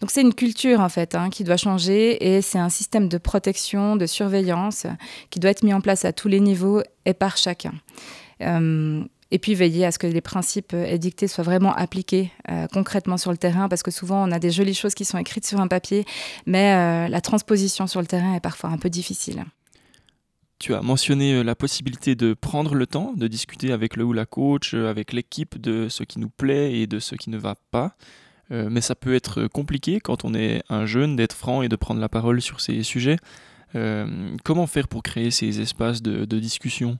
Donc 0.03 0.11
c'est 0.11 0.21
une 0.21 0.33
culture 0.33 0.81
en 0.81 0.89
fait 0.89 1.15
hein, 1.15 1.29
qui 1.29 1.45
doit 1.45 1.55
changer 1.55 2.35
et 2.35 2.41
c'est 2.41 2.57
un 2.57 2.67
système 2.67 3.07
de 3.07 3.17
protection, 3.17 3.95
de 3.95 4.05
surveillance 4.05 4.85
qui 5.29 5.39
doit 5.39 5.51
être 5.51 5.63
mis 5.63 5.73
en 5.73 5.79
place 5.79 6.03
à 6.03 6.11
tous 6.11 6.27
les 6.27 6.41
niveaux 6.41 6.81
et 7.05 7.13
par 7.13 7.37
chacun. 7.37 7.71
Euh, 8.41 9.01
et 9.33 9.39
puis 9.39 9.55
veiller 9.55 9.83
à 9.83 9.91
ce 9.91 9.97
que 9.97 10.05
les 10.05 10.21
principes 10.21 10.73
édictés 10.73 11.27
soient 11.27 11.43
vraiment 11.43 11.73
appliqués 11.73 12.31
euh, 12.51 12.67
concrètement 12.71 13.17
sur 13.17 13.31
le 13.31 13.37
terrain, 13.37 13.67
parce 13.67 13.81
que 13.81 13.89
souvent 13.89 14.25
on 14.29 14.31
a 14.31 14.37
des 14.37 14.51
jolies 14.51 14.75
choses 14.75 14.93
qui 14.93 15.05
sont 15.05 15.17
écrites 15.17 15.45
sur 15.45 15.59
un 15.59 15.67
papier, 15.67 16.05
mais 16.45 16.73
euh, 16.73 17.07
la 17.09 17.19
transposition 17.19 17.87
sur 17.87 17.99
le 17.99 18.05
terrain 18.05 18.35
est 18.35 18.39
parfois 18.39 18.69
un 18.69 18.77
peu 18.77 18.91
difficile. 18.91 19.43
Tu 20.59 20.75
as 20.75 20.83
mentionné 20.83 21.33
euh, 21.33 21.43
la 21.43 21.55
possibilité 21.55 22.13
de 22.13 22.35
prendre 22.35 22.75
le 22.75 22.85
temps, 22.85 23.13
de 23.17 23.27
discuter 23.27 23.71
avec 23.71 23.97
le 23.97 24.03
ou 24.03 24.13
la 24.13 24.27
coach, 24.27 24.75
avec 24.75 25.11
l'équipe 25.11 25.59
de 25.59 25.89
ce 25.89 26.03
qui 26.03 26.19
nous 26.19 26.29
plaît 26.29 26.75
et 26.75 26.85
de 26.85 26.99
ce 26.99 27.15
qui 27.15 27.31
ne 27.31 27.37
va 27.37 27.55
pas. 27.71 27.95
Mais 28.49 28.81
ça 28.81 28.93
peut 28.93 29.15
être 29.15 29.47
compliqué 29.47 29.99
quand 29.99 30.25
on 30.25 30.35
est 30.35 30.61
un 30.69 30.85
jeune 30.85 31.15
d'être 31.15 31.33
franc 31.33 31.63
et 31.63 31.69
de 31.69 31.75
prendre 31.75 31.99
la 31.99 32.09
parole 32.09 32.39
sur 32.39 32.61
ces 32.61 32.83
sujets. 32.83 33.17
comment 34.43 34.67
faire 34.67 34.87
pour 34.87 35.01
créer 35.01 35.31
ces 35.31 35.59
espaces 35.59 36.03
de 36.03 36.39
discussion? 36.39 36.99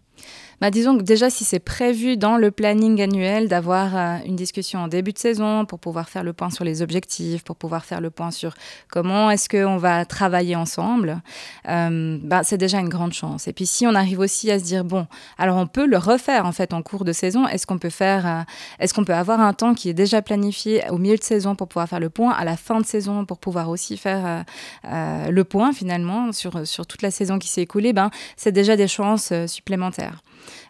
Bah, 0.64 0.72
disons 0.72 0.98
que 0.98 1.04
déjà, 1.04 1.30
si 1.30 1.44
c'est 1.44 1.60
prévu 1.60 2.16
dans 2.16 2.38
le 2.38 2.50
planning 2.50 3.02
annuel 3.02 3.50
d'avoir 3.50 3.98
euh, 3.98 4.18
une 4.26 4.38
discussion 4.38 4.80
en 4.80 4.88
début 4.88 5.12
de 5.12 5.18
saison 5.18 5.66
pour 5.66 5.78
pouvoir 5.78 6.08
faire 6.08 6.24
le 6.24 6.32
point 6.32 6.50
sur 6.50 6.64
les 6.64 6.82
objectifs, 6.82 7.44
pour 7.44 7.58
pouvoir 7.58 7.84
faire 7.84 8.00
le 8.00 8.10
point 8.10 8.32
sur 8.32 8.54
comment 8.90 9.30
est-ce 9.30 9.50
qu'on 9.50 9.76
va 9.76 10.06
travailler 10.06 10.56
ensemble, 10.56 11.22
euh, 11.68 12.18
bah, 12.24 12.44
c'est 12.44 12.58
déjà 12.58 12.80
une 12.80 12.88
grande 12.88 13.12
chance. 13.12 13.48
Et 13.50 13.52
puis 13.52 13.66
si 13.66 13.86
on 13.88 13.94
arrive 13.94 14.20
aussi 14.20 14.52
à 14.52 14.60
se 14.60 14.64
dire, 14.64 14.86
bon, 14.86 15.06
alors 15.38 15.58
on 15.58 15.68
peut 15.68 15.86
le 15.86 15.98
refaire 15.98 16.46
en 16.46 16.54
fait 16.54 16.74
en 16.74 16.82
cours 16.82 17.04
de 17.04 17.12
saison, 17.12 17.46
est-ce 17.46 17.68
qu'on 17.68 17.78
peut 17.78 17.90
euh, 18.02 18.42
est-ce 18.80 18.94
peut 18.94 19.14
avoir 19.14 19.42
un 19.42 19.52
temps 19.52 19.74
qui 19.74 19.90
est 19.90 19.94
déjà 19.94 20.22
planifié 20.22 20.84
au 20.90 20.98
milieu 20.98 21.18
de 21.18 21.24
saison 21.24 21.56
pour 21.56 21.68
pouvoir 21.68 21.90
faire 21.90 22.00
le 22.00 22.10
point, 22.10 22.32
à 22.32 22.46
la 22.46 22.56
fin 22.56 22.80
de 22.80 22.86
saison 22.86 23.26
pour 23.26 23.38
pouvoir 23.38 23.68
aussi 23.68 23.98
faire 23.98 24.46
le 24.86 25.42
point 25.44 25.74
finalement 25.74 26.32
sur, 26.32 26.66
sur 26.66 26.88
toute 26.88 27.02
la 27.02 27.12
saison 27.12 27.38
qui 27.38 27.50
s'est 27.50 27.64
écoulée, 27.64 27.92
ben, 27.92 28.12
c'est 28.38 28.54
déjà 28.54 28.78
des 28.78 28.88
chances 28.88 29.34
supplémentaires. 29.48 30.13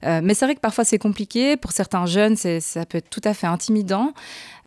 Euh, 0.06 0.22
mais 0.24 0.34
c'est 0.34 0.46
vrai 0.46 0.56
que 0.56 0.60
parfois 0.60 0.84
c'est 0.84 0.98
compliqué. 0.98 1.58
Pour 1.58 1.72
certains 1.72 2.06
jeunes, 2.06 2.36
ça 2.36 2.86
peut 2.86 2.98
être 2.98 3.10
tout 3.10 3.22
à 3.24 3.34
fait 3.34 3.48
intimidant. 3.48 4.14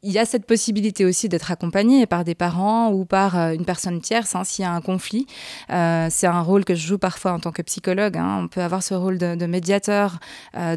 Il 0.03 0.12
y 0.12 0.19
a 0.19 0.25
cette 0.25 0.47
possibilité 0.47 1.05
aussi 1.05 1.29
d'être 1.29 1.51
accompagné 1.51 2.07
par 2.07 2.23
des 2.23 2.35
parents 2.35 2.92
ou 2.92 3.05
par 3.05 3.37
euh, 3.37 3.53
une 3.53 3.64
personne 3.64 4.01
tierce 4.01 4.37
hein, 4.37 4.45
s'il 4.45 4.64
y 4.64 4.66
a 4.66 4.71
un 4.71 4.81
conflit. 4.81 5.27
Euh, 5.71 6.09
c'est 6.11 6.27
un 6.27 6.42
rôle 6.42 6.64
que 6.64 6.75
je 6.75 6.87
joue 6.87 6.99
parfois 6.99 7.33
en 7.33 7.40
tant 7.40 7.51
que 7.51 7.62
psychologue. 7.62 8.16
Hein. 8.16 8.40
On 8.42 8.49
peut 8.49 8.61
avoir 8.61 8.83
ce 8.83 8.95
rôle 8.95 9.19
de, 9.19 9.47
médiateur 9.47 10.19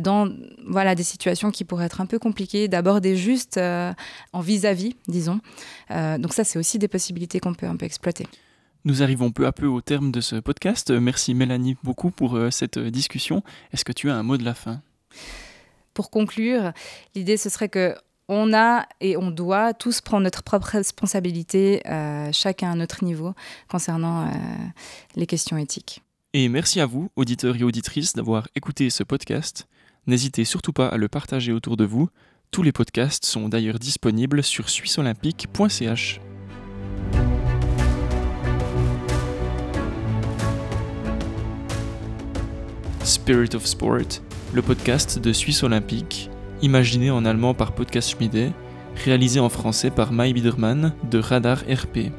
dans 0.01 0.29
voilà, 0.67 0.93
des 0.93 1.03
situations 1.03 1.49
qui 1.51 1.63
pourraient 1.63 1.85
être 1.85 2.01
un 2.01 2.05
peu 2.05 2.19
compliquées, 2.19 2.67
d'aborder 2.67 3.15
juste 3.15 3.57
en 3.57 4.41
vis-à-vis, 4.41 4.95
disons. 5.07 5.39
donc 5.89 6.33
ça, 6.33 6.43
c'est 6.43 6.59
aussi 6.59 6.77
des 6.77 6.87
possibilités 6.87 7.39
qu'on 7.39 7.53
peut 7.53 7.65
un 7.65 7.75
peu 7.75 7.85
exploiter. 7.85 8.27
Nous 8.89 9.03
arrivons 9.03 9.29
peu 9.29 9.45
à 9.45 9.51
peu 9.51 9.67
au 9.67 9.81
terme 9.81 10.11
de 10.11 10.19
ce 10.19 10.37
podcast. 10.37 10.89
Merci 10.89 11.35
Mélanie 11.35 11.77
beaucoup 11.83 12.09
pour 12.09 12.35
euh, 12.35 12.49
cette 12.49 12.79
discussion. 12.79 13.43
Est-ce 13.71 13.85
que 13.85 13.91
tu 13.91 14.09
as 14.09 14.15
un 14.15 14.23
mot 14.23 14.35
de 14.35 14.43
la 14.43 14.55
fin? 14.55 14.81
Pour 15.93 16.09
conclure, 16.09 16.73
l'idée 17.13 17.37
ce 17.37 17.49
serait 17.49 17.69
que 17.69 17.93
on 18.27 18.51
a 18.51 18.87
et 18.99 19.15
on 19.15 19.29
doit 19.29 19.75
tous 19.75 20.01
prendre 20.01 20.23
notre 20.23 20.41
propre 20.41 20.69
responsabilité, 20.69 21.87
euh, 21.87 22.31
chacun 22.31 22.71
à 22.71 22.75
notre 22.75 23.03
niveau, 23.03 23.35
concernant 23.67 24.25
euh, 24.25 24.31
les 25.15 25.27
questions 25.27 25.57
éthiques. 25.57 26.01
Et 26.33 26.49
merci 26.49 26.81
à 26.81 26.87
vous, 26.87 27.11
auditeurs 27.15 27.57
et 27.57 27.63
auditrices, 27.63 28.13
d'avoir 28.13 28.47
écouté 28.55 28.89
ce 28.89 29.03
podcast. 29.03 29.67
N'hésitez 30.07 30.45
surtout 30.45 30.73
pas 30.73 30.87
à 30.87 30.97
le 30.97 31.09
partager 31.09 31.51
autour 31.51 31.77
de 31.77 31.85
vous. 31.85 32.09
Tous 32.49 32.63
les 32.63 32.71
podcasts 32.71 33.25
sont 33.25 33.49
d'ailleurs 33.49 33.77
disponibles 33.77 34.43
sur 34.43 34.67
suisseolympique.ch. 34.67 36.21
Spirit 43.09 43.55
of 43.55 43.65
Sport, 43.65 44.21
le 44.53 44.61
podcast 44.61 45.17
de 45.17 45.33
Suisse 45.33 45.63
Olympique, 45.63 46.29
imaginé 46.61 47.09
en 47.09 47.25
allemand 47.25 47.55
par 47.55 47.73
Podcast 47.73 48.11
Schmiede, 48.11 48.51
réalisé 49.03 49.39
en 49.39 49.49
français 49.49 49.89
par 49.89 50.11
Mai 50.11 50.31
Biedermann 50.31 50.93
de 51.09 51.17
Radar 51.17 51.63
RP. 51.67 52.11